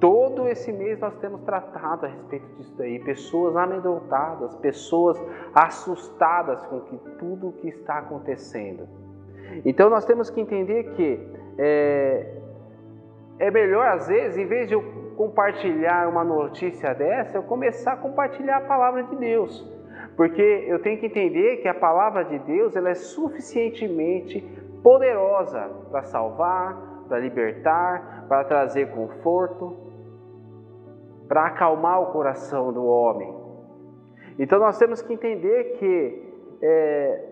Todo 0.00 0.48
esse 0.48 0.72
mês 0.72 0.98
nós 0.98 1.14
temos 1.18 1.42
tratado 1.42 2.06
a 2.06 2.08
respeito 2.08 2.46
disso 2.56 2.74
daí. 2.78 2.98
Pessoas 3.00 3.54
amedrontadas, 3.54 4.56
pessoas 4.56 5.22
assustadas 5.54 6.64
com 6.66 6.80
que, 6.80 6.96
tudo 7.18 7.48
o 7.48 7.52
que 7.52 7.68
está 7.68 7.98
acontecendo. 7.98 8.88
Então 9.64 9.90
nós 9.90 10.06
temos 10.06 10.30
que 10.30 10.40
entender 10.40 10.94
que 10.94 11.20
é, 11.58 12.34
é 13.38 13.50
melhor, 13.50 13.86
às 13.88 14.08
vezes, 14.08 14.38
em 14.38 14.46
vez 14.46 14.68
de 14.68 14.74
eu 14.74 14.82
compartilhar 15.18 16.08
uma 16.08 16.24
notícia 16.24 16.94
dessa, 16.94 17.36
eu 17.36 17.42
começar 17.42 17.92
a 17.92 17.96
compartilhar 17.98 18.56
a 18.56 18.60
palavra 18.62 19.02
de 19.02 19.16
Deus. 19.16 19.79
Porque 20.20 20.66
eu 20.68 20.82
tenho 20.82 21.00
que 21.00 21.06
entender 21.06 21.62
que 21.62 21.66
a 21.66 21.72
palavra 21.72 22.26
de 22.26 22.38
Deus 22.40 22.76
ela 22.76 22.90
é 22.90 22.94
suficientemente 22.94 24.42
poderosa 24.82 25.70
para 25.90 26.02
salvar, 26.02 27.06
para 27.08 27.18
libertar, 27.18 28.26
para 28.28 28.44
trazer 28.44 28.90
conforto, 28.90 29.74
para 31.26 31.46
acalmar 31.46 32.02
o 32.02 32.12
coração 32.12 32.70
do 32.70 32.84
homem. 32.84 33.34
Então 34.38 34.58
nós 34.58 34.76
temos 34.76 35.00
que 35.00 35.10
entender 35.14 35.78
que 35.78 36.34
é, 36.60 37.28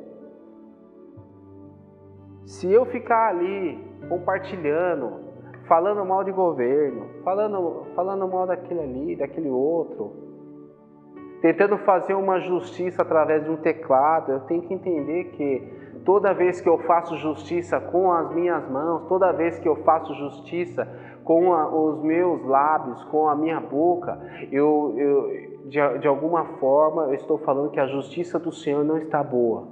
se 2.47 2.73
eu 2.73 2.87
ficar 2.87 3.29
ali 3.29 3.87
compartilhando, 4.09 5.27
falando 5.67 6.03
mal 6.07 6.25
de 6.25 6.33
governo, 6.33 7.05
falando, 7.23 7.85
falando 7.95 8.27
mal 8.27 8.47
daquele 8.47 8.81
ali, 8.81 9.15
daquele 9.15 9.51
outro, 9.51 10.28
tentando 11.41 11.79
fazer 11.79 12.15
uma 12.15 12.41
justiça 12.41 13.03
através 13.03 13.45
de 13.45 13.51
um 13.51 13.57
teclado, 13.57 14.33
eu 14.33 14.41
tenho 14.41 14.63
que 14.63 14.75
entender 14.75 15.25
que 15.37 16.01
toda 16.05 16.33
vez 16.33 16.61
que 16.61 16.69
eu 16.69 16.79
faço 16.79 17.17
justiça 17.17 17.79
com 17.81 18.13
as 18.13 18.33
minhas 18.35 18.69
mãos, 18.69 19.07
toda 19.09 19.33
vez 19.33 19.59
que 19.59 19.69
eu 19.69 19.77
faço 19.85 20.15
justiça 20.15 20.89
com 21.23 21.53
a, 21.53 21.69
os 21.69 22.03
meus 22.03 22.45
lábios, 22.45 23.05
com 23.05 23.29
a 23.29 23.37
minha 23.37 23.61
boca, 23.61 24.19
eu, 24.51 24.95
eu 24.97 25.49
de, 25.67 25.99
de 25.99 26.09
alguma 26.09 26.45
forma 26.59 27.03
eu 27.05 27.15
estou 27.15 27.39
falando 27.39 27.71
que 27.71 27.79
a 27.79 27.87
justiça 27.87 28.39
do 28.39 28.51
Senhor 28.51 28.85
não 28.85 28.99
está 28.99 29.23
boa, 29.23 29.69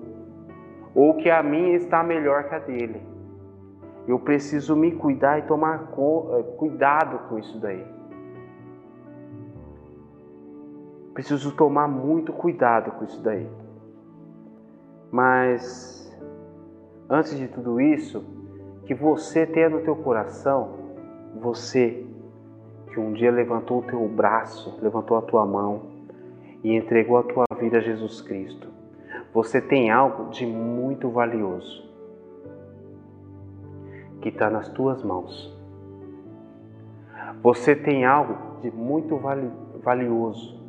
ou 0.95 1.15
que 1.15 1.31
a 1.31 1.43
minha 1.43 1.75
está 1.75 2.03
melhor 2.03 2.45
que 2.45 2.55
a 2.55 2.59
dele. 2.59 3.01
Eu 4.07 4.21
preciso 4.21 4.77
me 4.77 4.93
cuidar 4.93 5.39
e 5.39 5.43
tomar 5.43 5.91
eh, 5.91 6.43
cuidado 6.59 7.29
com 7.29 7.39
isso 7.39 7.59
daí. 7.59 7.96
Preciso 11.17 11.51
tomar 11.53 11.89
muito 11.89 12.31
cuidado 12.31 12.91
com 12.91 13.03
isso 13.03 13.23
daí. 13.23 13.49
Mas 15.11 16.15
antes 17.09 17.39
de 17.39 17.49
tudo 17.49 17.81
isso, 17.81 18.23
que 18.85 18.93
você 18.93 19.47
tenha 19.47 19.71
no 19.71 19.81
teu 19.81 19.97
coração, 19.97 20.75
você 21.41 22.07
que 22.93 23.01
um 23.01 23.15
dia 23.15 23.31
levantou 23.31 23.79
o 23.79 23.83
teu 23.85 24.07
braço, 24.07 24.79
levantou 24.83 25.17
a 25.17 25.23
tua 25.23 25.47
mão 25.47 25.85
e 26.63 26.77
entregou 26.77 27.17
a 27.17 27.23
tua 27.23 27.47
vida 27.59 27.79
a 27.79 27.81
Jesus 27.81 28.21
Cristo. 28.21 28.69
Você 29.33 29.59
tem 29.59 29.91
algo 29.91 30.29
de 30.29 30.45
muito 30.45 31.09
valioso 31.09 31.83
que 34.21 34.29
está 34.29 34.51
nas 34.51 34.69
tuas 34.69 35.03
mãos. 35.03 35.59
Você 37.43 37.75
tem 37.75 38.05
algo 38.05 38.61
de 38.61 38.71
muito 38.71 39.19
valioso 39.83 40.66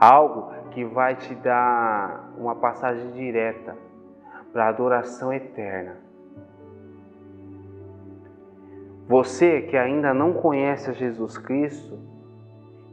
algo 0.00 0.52
que 0.70 0.84
vai 0.84 1.14
te 1.16 1.34
dar 1.34 2.32
uma 2.36 2.54
passagem 2.54 3.10
direta 3.12 3.76
para 4.52 4.66
a 4.66 4.68
adoração 4.68 5.32
eterna. 5.32 5.96
Você 9.06 9.62
que 9.62 9.76
ainda 9.76 10.14
não 10.14 10.32
conhece 10.32 10.92
Jesus 10.94 11.36
Cristo 11.36 11.98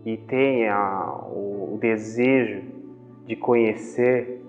e 0.04 0.18
tenha 0.18 1.24
o 1.32 1.78
desejo 1.80 2.64
de 3.26 3.36
conhecer, 3.36 4.44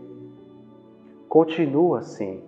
continua 1.29 1.99
assim. 1.99 2.43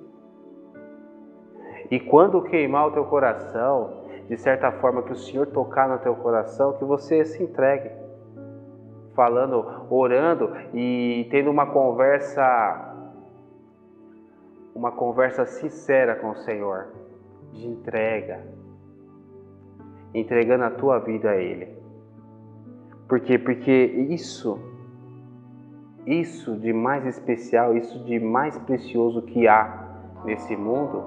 E 1.90 2.00
quando 2.00 2.42
queimar 2.42 2.88
o 2.88 2.90
teu 2.90 3.04
coração, 3.04 4.02
de 4.28 4.36
certa 4.36 4.72
forma 4.72 5.02
que 5.02 5.12
o 5.12 5.16
Senhor 5.16 5.46
tocar 5.46 5.88
no 5.88 5.98
teu 5.98 6.14
coração, 6.16 6.72
que 6.72 6.84
você 6.84 7.24
se 7.24 7.42
entregue 7.42 8.03
falando, 9.14 9.86
orando 9.90 10.50
e 10.72 11.26
tendo 11.30 11.50
uma 11.50 11.66
conversa 11.66 12.90
uma 14.74 14.90
conversa 14.90 15.46
sincera 15.46 16.16
com 16.16 16.30
o 16.30 16.36
Senhor, 16.36 16.88
de 17.52 17.64
entrega, 17.64 18.44
entregando 20.12 20.64
a 20.64 20.70
tua 20.70 20.98
vida 20.98 21.30
a 21.30 21.36
Ele. 21.36 21.68
Por 23.08 23.20
quê? 23.20 23.38
Porque 23.38 23.70
isso, 24.10 24.58
isso 26.04 26.56
de 26.56 26.72
mais 26.72 27.06
especial, 27.06 27.76
isso 27.76 28.02
de 28.04 28.18
mais 28.18 28.58
precioso 28.58 29.22
que 29.22 29.46
há 29.46 29.84
nesse 30.24 30.56
mundo, 30.56 31.04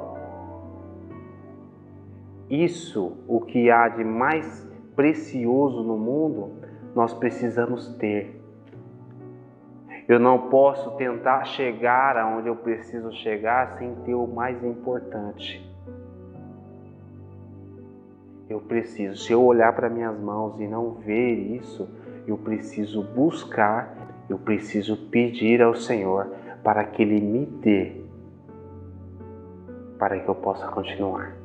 isso, 2.49 3.17
o 3.27 3.41
que 3.41 3.69
há 3.69 3.89
de 3.89 4.03
mais 4.05 4.65
precioso 4.95 5.83
no 5.83 5.97
mundo, 5.97 6.51
nós 6.95 7.13
precisamos 7.13 7.87
ter. 7.95 8.41
Eu 10.07 10.19
não 10.19 10.49
posso 10.49 10.91
tentar 10.91 11.43
chegar 11.45 12.17
aonde 12.17 12.47
eu 12.47 12.55
preciso 12.55 13.11
chegar 13.11 13.77
sem 13.77 13.93
ter 14.05 14.15
o 14.15 14.25
mais 14.25 14.63
importante. 14.63 15.61
Eu 18.49 18.61
preciso, 18.61 19.17
se 19.17 19.33
eu 19.33 19.43
olhar 19.43 19.73
para 19.73 19.89
minhas 19.89 20.17
mãos 20.17 20.57
e 20.61 20.67
não 20.67 20.91
ver 20.91 21.33
isso, 21.33 21.89
eu 22.25 22.37
preciso 22.37 23.03
buscar, 23.03 23.93
eu 24.29 24.37
preciso 24.37 24.95
pedir 25.09 25.61
ao 25.61 25.75
Senhor 25.75 26.27
para 26.63 26.85
que 26.85 27.01
Ele 27.01 27.19
me 27.19 27.45
dê, 27.45 28.01
para 29.99 30.17
que 30.17 30.29
eu 30.29 30.35
possa 30.35 30.67
continuar, 30.67 31.35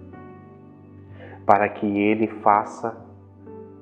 para 1.45 1.69
que 1.69 1.87
Ele 1.87 2.29
faça 2.29 2.97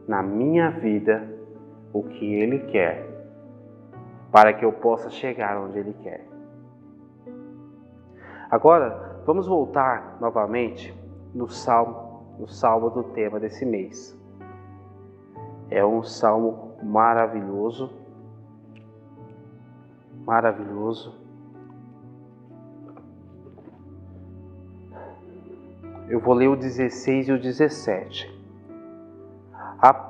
na 0.09 0.23
minha 0.23 0.70
vida 0.70 1.39
o 1.92 2.03
que 2.03 2.35
Ele 2.35 2.61
quer, 2.70 3.09
para 4.31 4.53
que 4.53 4.64
eu 4.64 4.72
possa 4.72 5.11
chegar 5.11 5.59
onde 5.59 5.79
Ele 5.79 5.94
quer. 6.03 6.26
Agora, 8.50 9.22
vamos 9.24 9.46
voltar 9.46 10.16
novamente 10.20 10.92
no 11.35 11.48
salmo, 11.48 12.37
no 12.38 12.48
salmo 12.48 12.90
do 12.90 13.05
tema 13.05 13.38
desse 13.38 13.64
mês. 13.64 14.18
É 15.70 15.85
um 15.85 16.03
salmo 16.03 16.74
maravilhoso, 16.83 17.92
maravilhoso. 20.24 21.14
Eu 26.09 26.18
vou 26.18 26.35
ler 26.35 26.48
o 26.48 26.57
16 26.57 27.29
e 27.29 27.33
o 27.33 27.40
17. 27.40 28.29
A 29.81 30.10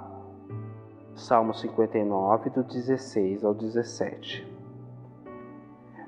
Salmo 1.20 1.52
59, 1.52 2.48
do 2.48 2.62
16 2.62 3.44
ao 3.44 3.52
17. 3.52 4.50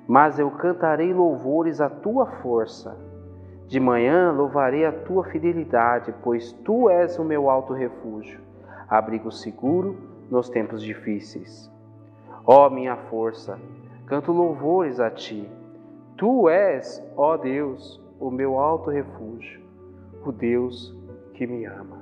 Mas 0.08 0.38
eu 0.38 0.50
cantarei 0.50 1.12
louvores 1.12 1.82
à 1.82 1.90
tua 1.90 2.24
força. 2.24 2.96
De 3.68 3.78
manhã 3.78 4.32
louvarei 4.32 4.86
a 4.86 4.92
tua 4.92 5.24
fidelidade, 5.24 6.14
pois 6.22 6.52
tu 6.52 6.88
és 6.88 7.18
o 7.18 7.24
meu 7.24 7.50
alto 7.50 7.74
refúgio, 7.74 8.40
abrigo 8.88 9.30
seguro 9.30 9.98
nos 10.30 10.48
tempos 10.48 10.82
difíceis. 10.82 11.70
Ó 12.46 12.70
minha 12.70 12.96
força, 12.96 13.58
canto 14.06 14.32
louvores 14.32 14.98
a 14.98 15.10
ti. 15.10 15.46
Tu 16.16 16.48
és, 16.48 17.04
ó 17.16 17.36
Deus, 17.36 18.02
o 18.18 18.30
meu 18.30 18.58
alto 18.58 18.88
refúgio, 18.88 19.60
o 20.24 20.32
Deus 20.32 20.96
que 21.34 21.46
me 21.46 21.66
ama. 21.66 22.01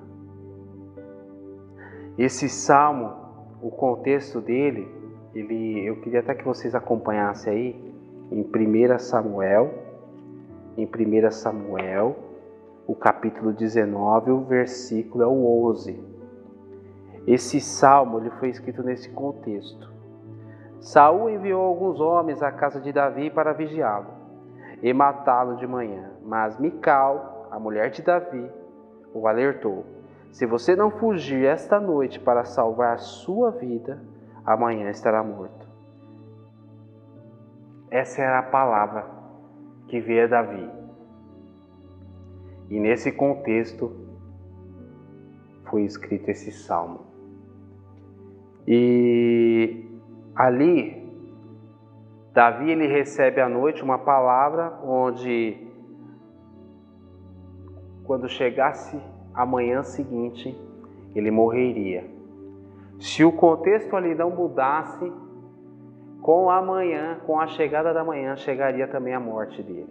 Esse 2.20 2.50
salmo, 2.50 3.14
o 3.62 3.70
contexto 3.70 4.42
dele, 4.42 4.87
ele, 5.35 5.87
eu 5.87 6.02
queria 6.02 6.20
até 6.20 6.35
que 6.35 6.44
vocês 6.44 6.74
acompanhassem 6.74 7.50
aí, 7.50 7.94
em 8.30 8.42
1 8.42 8.98
Samuel, 8.98 9.72
em 10.76 10.85
1 10.85 11.30
Samuel, 11.30 12.14
o 12.87 12.94
capítulo 12.94 13.54
19, 13.54 14.33
o 14.33 14.44
versículo 14.44 15.24
é 15.24 15.26
o 15.26 15.64
11. 15.70 15.98
Esse 17.26 17.59
salmo 17.59 18.18
ele 18.18 18.28
foi 18.33 18.50
escrito 18.50 18.83
nesse 18.83 19.09
contexto. 19.12 19.90
Saul 20.78 21.30
enviou 21.30 21.62
alguns 21.62 22.02
homens 22.02 22.42
à 22.42 22.52
casa 22.52 22.83
de 22.83 22.92
Davi 22.92 23.30
para 23.30 23.54
vigiá-lo 23.54 24.09
e 24.83 24.92
matá-lo 24.92 25.56
de 25.56 25.66
manhã, 25.66 26.11
mas 26.22 26.61
Mical, 26.61 27.48
a 27.50 27.59
mulher 27.59 27.88
de 27.88 28.02
Davi, 28.02 28.46
o 29.14 29.26
alertou: 29.26 30.00
Se 30.31 30.47
você 30.47 30.77
não 30.77 30.90
fugir 30.90 31.45
esta 31.45 31.81
noite 31.81 32.21
para 32.21 32.45
salvar 32.45 32.95
a 32.95 32.99
sua 32.99 33.51
vida, 33.51 34.03
amanhã 34.45 34.88
estará 34.90 35.23
morto. 35.23 35.69
Essa 37.90 38.23
era 38.23 38.38
a 38.38 38.45
palavra 38.45 39.07
que 39.88 40.01
veio 40.01 40.25
a 40.25 40.29
Davi. 40.29 40.71
E 42.69 42.79
nesse 42.79 43.11
contexto 43.11 43.93
foi 45.64 45.83
escrito 45.83 46.29
esse 46.29 46.53
salmo. 46.53 47.07
E 48.66 49.85
ali 50.37 51.01
Davi 52.33 52.71
ele 52.71 52.87
recebe 52.87 53.40
à 53.40 53.49
noite 53.49 53.83
uma 53.83 53.99
palavra 53.99 54.79
onde 54.85 55.66
quando 58.05 58.29
chegasse 58.29 59.01
a 59.35 59.47
manhã 59.47 59.83
seguinte, 59.83 60.57
ele 61.14 61.31
morreria. 61.31 62.05
Se 62.99 63.25
o 63.25 63.33
contexto 63.33 63.97
ali 63.97 64.14
não 64.14 64.31
mudasse, 64.31 65.11
com 66.21 66.51
a 66.51 66.61
manhã, 66.61 67.19
com 67.27 67.40
a 67.40 67.47
chegada 67.47 67.95
da 67.95 68.05
manhã, 68.05 68.37
chegaria 68.37 68.87
também 68.87 69.14
a 69.14 69.21
morte 69.21 69.62
dele. 69.62 69.88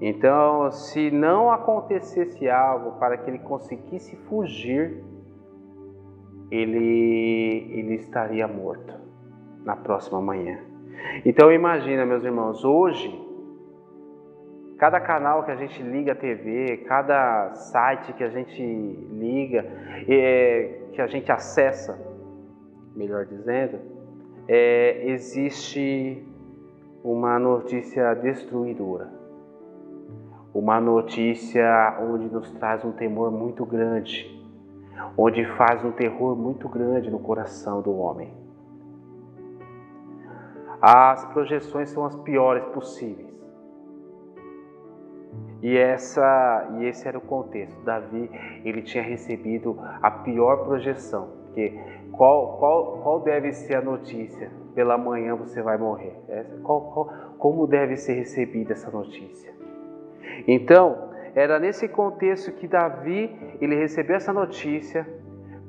Então, 0.00 0.70
se 0.70 1.10
não 1.10 1.50
acontecesse 1.50 2.48
algo 2.50 2.98
para 2.98 3.16
que 3.16 3.30
ele 3.30 3.38
conseguisse 3.38 4.14
fugir, 4.28 5.02
ele, 6.50 7.66
ele 7.72 7.94
estaria 7.94 8.46
morto 8.46 8.94
na 9.64 9.74
próxima 9.74 10.20
manhã. 10.20 10.60
Então 11.24 11.50
imagina, 11.50 12.04
meus 12.04 12.24
irmãos, 12.24 12.64
hoje 12.64 13.25
cada 14.78 15.00
canal 15.00 15.44
que 15.44 15.50
a 15.50 15.56
gente 15.56 15.82
liga 15.82 16.12
a 16.12 16.14
TV, 16.14 16.84
cada 16.86 17.54
site 17.54 18.12
que 18.12 18.22
a 18.22 18.28
gente 18.28 18.62
liga, 18.62 19.64
é, 20.08 20.88
que 20.92 21.00
a 21.00 21.06
gente 21.06 21.32
acessa, 21.32 21.98
melhor 22.94 23.24
dizendo, 23.24 23.78
é, 24.48 25.08
existe 25.08 26.22
uma 27.02 27.38
notícia 27.38 28.14
destruidora, 28.14 29.10
uma 30.54 30.80
notícia 30.80 31.98
onde 32.00 32.26
nos 32.26 32.50
traz 32.52 32.84
um 32.84 32.92
temor 32.92 33.30
muito 33.30 33.64
grande, 33.64 34.34
onde 35.16 35.44
faz 35.56 35.84
um 35.84 35.92
terror 35.92 36.36
muito 36.36 36.68
grande 36.68 37.10
no 37.10 37.18
coração 37.18 37.80
do 37.80 37.96
homem. 37.96 38.32
As 40.80 41.24
projeções 41.26 41.88
são 41.90 42.04
as 42.04 42.14
piores 42.16 42.64
possíveis. 42.66 43.25
E, 45.62 45.76
essa, 45.76 46.68
e 46.78 46.84
esse 46.84 47.08
era 47.08 47.16
o 47.18 47.20
contexto. 47.20 47.82
Davi 47.82 48.30
ele 48.64 48.82
tinha 48.82 49.02
recebido 49.02 49.78
a 50.02 50.10
pior 50.10 50.64
projeção, 50.64 51.28
porque 51.46 51.78
qual, 52.12 52.58
qual, 52.58 53.00
qual 53.02 53.20
deve 53.20 53.52
ser 53.52 53.76
a 53.76 53.82
notícia? 53.82 54.50
Pela 54.74 54.98
manhã 54.98 55.34
você 55.34 55.62
vai 55.62 55.78
morrer. 55.78 56.14
Qual, 56.62 56.92
qual, 56.92 57.06
como 57.38 57.66
deve 57.66 57.96
ser 57.96 58.14
recebida 58.14 58.72
essa 58.72 58.90
notícia? 58.90 59.54
Então, 60.46 61.10
era 61.34 61.58
nesse 61.58 61.88
contexto 61.88 62.52
que 62.52 62.66
Davi 62.66 63.30
ele 63.60 63.74
recebeu 63.76 64.16
essa 64.16 64.32
notícia, 64.32 65.06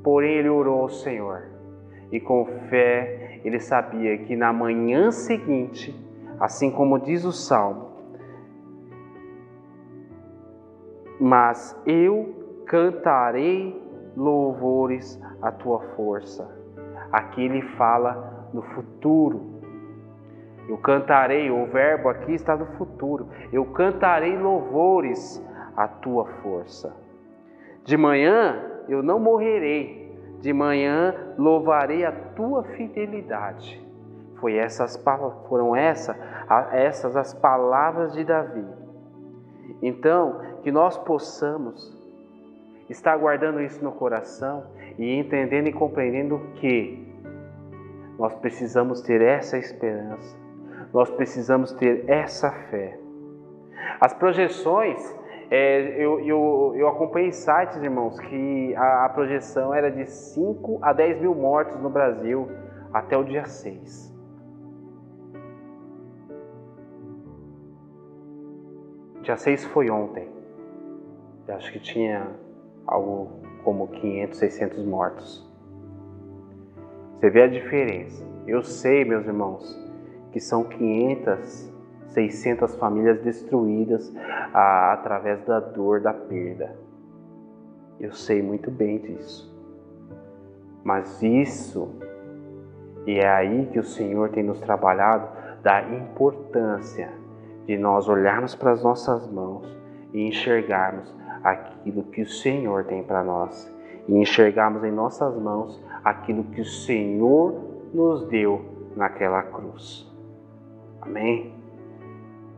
porém 0.03 0.35
ele 0.35 0.49
orou 0.49 0.81
ao 0.81 0.89
Senhor. 0.89 1.43
E 2.11 2.19
com 2.19 2.45
fé 2.69 3.41
ele 3.43 3.59
sabia 3.59 4.17
que 4.17 4.35
na 4.35 4.51
manhã 4.51 5.11
seguinte, 5.11 5.93
assim 6.39 6.71
como 6.71 6.99
diz 6.99 7.25
o 7.25 7.31
Salmo, 7.31 7.86
mas 11.19 11.79
eu 11.85 12.63
cantarei 12.65 13.81
louvores 14.15 15.21
à 15.41 15.51
tua 15.51 15.79
força. 15.95 16.47
Aqui 17.11 17.43
ele 17.43 17.61
fala 17.77 18.49
no 18.53 18.61
futuro. 18.61 19.57
Eu 20.67 20.77
cantarei, 20.77 21.49
o 21.49 21.65
verbo 21.67 22.09
aqui 22.09 22.33
está 22.33 22.55
no 22.55 22.65
futuro. 22.77 23.29
Eu 23.53 23.65
cantarei 23.65 24.37
louvores 24.37 25.41
à 25.75 25.87
tua 25.87 26.25
força. 26.41 26.93
De 27.85 27.95
manhã 27.95 28.61
eu 28.89 29.01
não 29.01 29.19
morrerei, 29.19 30.13
de 30.41 30.51
manhã 30.51 31.15
louvarei 31.37 32.03
a 32.03 32.11
tua 32.11 32.63
fidelidade. 32.63 33.85
Foi 34.39 34.55
essas, 34.55 35.01
foram 35.47 35.75
essa, 35.75 36.15
essas 36.71 37.15
as 37.15 37.33
palavras 37.33 38.13
de 38.13 38.23
Davi. 38.23 38.65
Então, 39.81 40.39
que 40.67 40.71
nós 40.73 40.97
possamos 40.97 41.97
estar 42.89 43.15
guardando 43.15 43.61
isso 43.61 43.81
no 43.81 43.93
coração 43.93 44.65
e 44.99 45.17
entendendo 45.17 45.67
e 45.67 45.71
compreendendo 45.71 46.41
que 46.55 47.07
nós 48.19 48.35
precisamos 48.35 48.99
ter 48.99 49.21
essa 49.21 49.57
esperança, 49.57 50.37
nós 50.93 51.09
precisamos 51.09 51.71
ter 51.71 52.03
essa 52.09 52.51
fé. 52.51 52.99
As 54.01 54.13
projeções, 54.13 54.99
é, 55.49 56.03
eu, 56.03 56.19
eu, 56.19 56.73
eu 56.75 56.89
acompanhei 56.89 57.31
sites, 57.31 57.81
irmãos, 57.81 58.19
que 58.19 58.75
a, 58.75 59.05
a 59.05 59.09
projeção 59.09 59.73
era 59.73 59.89
de 59.89 60.05
5 60.05 60.79
a 60.81 60.91
10 60.91 61.21
mil 61.21 61.33
mortos 61.33 61.79
no 61.79 61.89
Brasil 61.89 62.45
até 62.93 63.15
o 63.15 63.23
dia 63.23 63.45
6. 63.45 64.13
Dia 69.21 69.37
6 69.37 69.63
foi 69.63 69.89
ontem. 69.89 70.35
Eu 71.47 71.55
acho 71.55 71.71
que 71.71 71.79
tinha 71.79 72.27
algo 72.85 73.39
como 73.63 73.87
500, 73.87 74.37
600 74.37 74.85
mortos. 74.85 75.47
Você 77.13 77.29
vê 77.29 77.43
a 77.43 77.47
diferença. 77.47 78.23
Eu 78.45 78.63
sei, 78.63 79.05
meus 79.05 79.25
irmãos, 79.25 79.77
que 80.31 80.39
são 80.39 80.63
500, 80.65 81.73
600 82.09 82.75
famílias 82.75 83.21
destruídas 83.21 84.13
ah, 84.53 84.93
através 84.93 85.43
da 85.45 85.59
dor 85.59 86.01
da 86.01 86.13
perda. 86.13 86.75
Eu 87.99 88.13
sei 88.13 88.41
muito 88.41 88.69
bem 88.69 88.99
disso. 88.99 89.55
Mas 90.83 91.21
isso, 91.23 91.95
e 93.05 93.19
é 93.19 93.27
aí 93.27 93.65
que 93.71 93.79
o 93.79 93.83
Senhor 93.83 94.29
tem 94.29 94.43
nos 94.43 94.59
trabalhado, 94.59 95.27
da 95.63 95.81
importância 95.81 97.11
de 97.65 97.77
nós 97.77 98.07
olharmos 98.07 98.53
para 98.53 98.71
as 98.71 98.83
nossas 98.83 99.27
mãos 99.29 99.67
e 100.13 100.21
enxergarmos 100.27 101.13
aquilo 101.49 102.03
que 102.03 102.21
o 102.21 102.29
Senhor 102.29 102.83
tem 102.83 103.01
para 103.01 103.23
nós 103.23 103.73
e 104.07 104.17
enxergarmos 104.17 104.83
em 104.83 104.91
nossas 104.91 105.33
mãos 105.39 105.81
aquilo 106.03 106.43
que 106.43 106.59
o 106.59 106.65
Senhor 106.65 107.61
nos 107.93 108.27
deu 108.27 108.65
naquela 108.95 109.41
cruz. 109.43 110.05
Amém? 111.01 111.53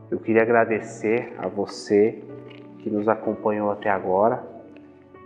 Eu 0.10 0.20
queria 0.20 0.42
agradecer 0.42 1.36
a 1.38 1.48
você 1.48 2.24
que 2.80 2.90
nos 2.90 3.08
acompanhou 3.08 3.70
até 3.70 3.92
agora 3.92 4.44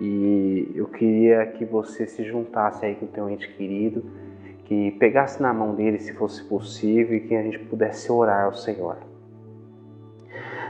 e 0.01 0.73
eu 0.75 0.87
queria 0.87 1.45
que 1.45 1.63
você 1.63 2.05
se 2.05 2.23
juntasse 2.25 2.85
aí 2.85 2.95
com 2.95 3.05
o 3.05 3.09
teu 3.09 3.29
ente 3.29 3.47
querido, 3.53 4.03
que 4.65 4.91
pegasse 4.91 5.41
na 5.41 5.53
mão 5.53 5.73
dele 5.73 5.99
se 5.99 6.13
fosse 6.13 6.43
possível 6.43 7.15
e 7.15 7.21
que 7.21 7.35
a 7.35 7.41
gente 7.41 7.59
pudesse 7.59 8.11
orar 8.11 8.45
ao 8.45 8.53
Senhor. 8.53 8.97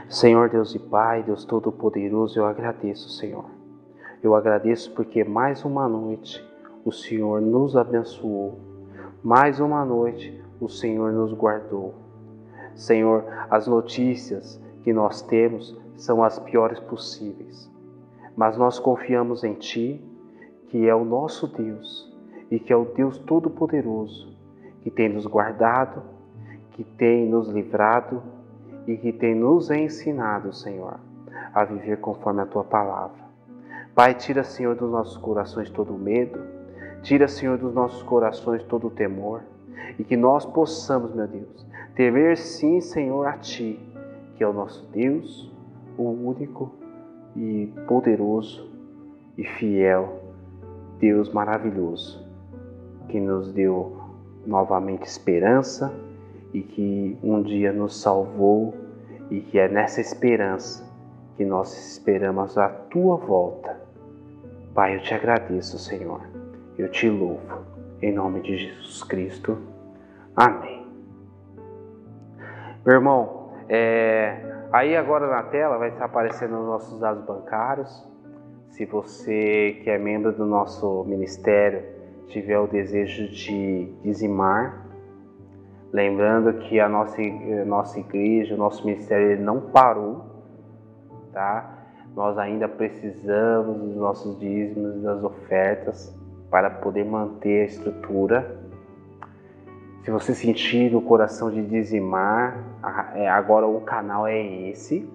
Senhor 0.08 0.50
Deus 0.50 0.74
e 0.74 0.78
Pai, 0.78 1.22
Deus 1.22 1.44
Todo-Poderoso, 1.44 2.38
eu 2.38 2.44
agradeço, 2.44 3.08
Senhor. 3.08 3.46
Eu 4.22 4.34
agradeço 4.34 4.92
porque 4.92 5.24
mais 5.24 5.64
uma 5.64 5.88
noite 5.88 6.44
o 6.84 6.92
Senhor 6.92 7.40
nos 7.40 7.74
abençoou, 7.74 8.58
mais 9.22 9.60
uma 9.60 9.84
noite 9.84 10.42
o 10.60 10.68
Senhor 10.68 11.10
nos 11.10 11.32
guardou. 11.32 11.94
Senhor, 12.74 13.24
as 13.50 13.66
notícias 13.66 14.60
que 14.82 14.92
nós 14.92 15.22
temos 15.22 15.76
são 15.96 16.22
as 16.22 16.38
piores 16.38 16.78
possíveis, 16.80 17.70
mas 18.36 18.58
nós 18.58 18.78
confiamos 18.78 19.42
em 19.42 19.54
Ti, 19.54 20.04
que 20.68 20.86
é 20.86 20.94
o 20.94 21.04
nosso 21.04 21.46
Deus 21.46 22.14
e 22.50 22.58
que 22.58 22.72
é 22.72 22.76
o 22.76 22.84
Deus 22.84 23.16
Todo-Poderoso, 23.18 24.36
que 24.82 24.90
tem 24.90 25.08
nos 25.08 25.24
guardado, 25.24 26.02
que 26.72 26.84
tem 26.84 27.26
nos 27.26 27.48
livrado 27.48 28.22
e 28.86 28.96
que 28.96 29.12
tem 29.12 29.34
nos 29.34 29.70
ensinado, 29.70 30.52
Senhor, 30.52 30.98
a 31.54 31.64
viver 31.64 31.98
conforme 31.98 32.42
a 32.42 32.46
tua 32.46 32.64
palavra. 32.64 33.24
Pai, 33.94 34.14
tira, 34.14 34.42
Senhor, 34.42 34.74
dos 34.74 34.90
nossos 34.90 35.16
corações 35.16 35.70
todo 35.70 35.94
o 35.94 35.98
medo, 35.98 36.40
tira, 37.02 37.28
Senhor, 37.28 37.56
dos 37.58 37.72
nossos 37.72 38.02
corações 38.02 38.62
todo 38.64 38.88
o 38.88 38.90
temor, 38.90 39.42
e 39.98 40.04
que 40.04 40.16
nós 40.16 40.44
possamos, 40.44 41.14
meu 41.14 41.26
Deus, 41.26 41.66
temer 41.94 42.36
sim, 42.36 42.80
Senhor, 42.80 43.26
a 43.26 43.38
Ti, 43.38 43.78
que 44.36 44.42
é 44.42 44.48
o 44.48 44.52
nosso 44.52 44.84
Deus, 44.90 45.52
o 45.96 46.10
único 46.10 46.72
e 47.36 47.72
poderoso 47.86 48.68
e 49.38 49.44
fiel 49.44 50.20
Deus 50.98 51.32
maravilhoso, 51.32 52.24
que 53.08 53.20
nos 53.20 53.52
deu 53.52 53.96
novamente 54.46 55.04
esperança 55.04 55.92
e 56.54 56.62
que 56.62 57.18
um 57.20 57.42
dia 57.42 57.72
nos 57.72 58.00
salvou 58.00 58.74
e 59.28 59.40
que 59.40 59.58
é 59.58 59.68
nessa 59.68 60.00
esperança 60.00 60.88
que 61.36 61.44
nós 61.44 61.76
esperamos 61.92 62.56
a 62.56 62.68
tua 62.68 63.16
volta. 63.16 63.80
Pai, 64.72 64.94
eu 64.94 65.00
te 65.00 65.12
agradeço, 65.12 65.78
Senhor. 65.78 66.20
Eu 66.78 66.88
te 66.88 67.10
louvo. 67.10 67.64
Em 68.00 68.12
nome 68.12 68.40
de 68.40 68.56
Jesus 68.56 69.02
Cristo. 69.02 69.58
Amém. 70.36 70.86
Meu 72.86 72.96
irmão, 72.96 73.50
é, 73.68 74.66
aí 74.72 74.96
agora 74.96 75.26
na 75.26 75.42
tela 75.44 75.76
vai 75.76 75.88
estar 75.88 76.04
aparecendo 76.04 76.60
os 76.60 76.66
nossos 76.66 77.00
dados 77.00 77.24
bancários. 77.24 78.06
Se 78.68 78.84
você 78.84 79.80
que 79.82 79.90
é 79.90 79.98
membro 79.98 80.32
do 80.32 80.46
nosso 80.46 81.04
ministério 81.04 81.82
tiver 82.28 82.58
o 82.58 82.66
desejo 82.66 83.28
de 83.28 83.92
dizimar, 84.02 84.83
Lembrando 85.94 86.54
que 86.54 86.80
a 86.80 86.88
nossa, 86.88 87.22
a 87.22 87.64
nossa 87.64 88.00
igreja, 88.00 88.56
o 88.56 88.58
nosso 88.58 88.84
ministério 88.84 89.40
não 89.40 89.60
parou, 89.60 90.24
tá? 91.32 91.84
Nós 92.16 92.36
ainda 92.36 92.68
precisamos 92.68 93.78
dos 93.78 93.94
nossos 93.94 94.36
dízimos, 94.40 95.00
das 95.02 95.22
ofertas 95.22 96.12
para 96.50 96.68
poder 96.68 97.04
manter 97.04 97.62
a 97.62 97.64
estrutura. 97.66 98.58
Se 100.02 100.10
você 100.10 100.34
sentir 100.34 100.90
no 100.90 101.00
coração 101.00 101.48
de 101.48 101.64
dizimar, 101.64 102.58
é, 103.14 103.28
agora 103.28 103.64
o 103.64 103.80
canal 103.82 104.26
é 104.26 104.44
esse. 104.68 105.08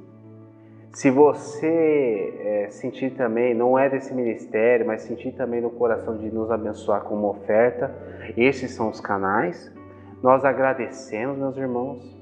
Se 0.93 1.11
você 1.11 2.33
é, 2.39 2.69
sentir 2.69 3.15
também, 3.17 3.53
não 3.53 3.77
é 3.77 3.89
desse 3.89 4.13
ministério, 4.13 4.87
mas 4.87 5.01
sentir 5.01 5.33
também 5.33 5.59
no 5.59 5.71
coração 5.71 6.15
de 6.15 6.31
nos 6.31 6.49
abençoar 6.49 7.01
com 7.01 7.15
uma 7.15 7.31
oferta, 7.31 7.93
esses 8.37 8.71
são 8.71 8.89
os 8.89 9.01
canais. 9.01 9.77
Nós 10.21 10.43
agradecemos, 10.43 11.37
meus 11.37 11.57
irmãos. 11.57 12.17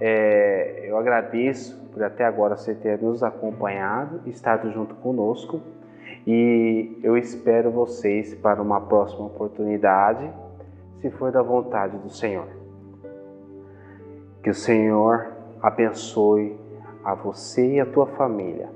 É, 0.00 0.84
eu 0.88 0.96
agradeço 0.96 1.76
por 1.92 2.02
até 2.02 2.24
agora 2.24 2.56
você 2.56 2.74
ter 2.74 3.00
nos 3.00 3.22
acompanhado, 3.22 4.20
estado 4.26 4.70
junto 4.70 4.94
conosco 4.96 5.60
e 6.26 6.98
eu 7.02 7.16
espero 7.16 7.70
vocês 7.70 8.34
para 8.34 8.60
uma 8.60 8.80
próxima 8.80 9.26
oportunidade, 9.26 10.30
se 11.00 11.10
for 11.10 11.32
da 11.32 11.42
vontade 11.42 11.96
do 11.98 12.10
Senhor. 12.10 12.48
Que 14.42 14.50
o 14.50 14.54
Senhor 14.54 15.32
abençoe 15.62 16.54
a 17.04 17.14
você 17.14 17.76
e 17.76 17.80
a 17.80 17.86
tua 17.86 18.06
família, 18.06 18.68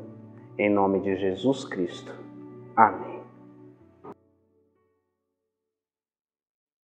em 0.59 0.71
nome 0.71 1.01
de 1.01 1.15
Jesus 1.17 1.65
Cristo. 1.65 2.13
Amém. 2.75 3.12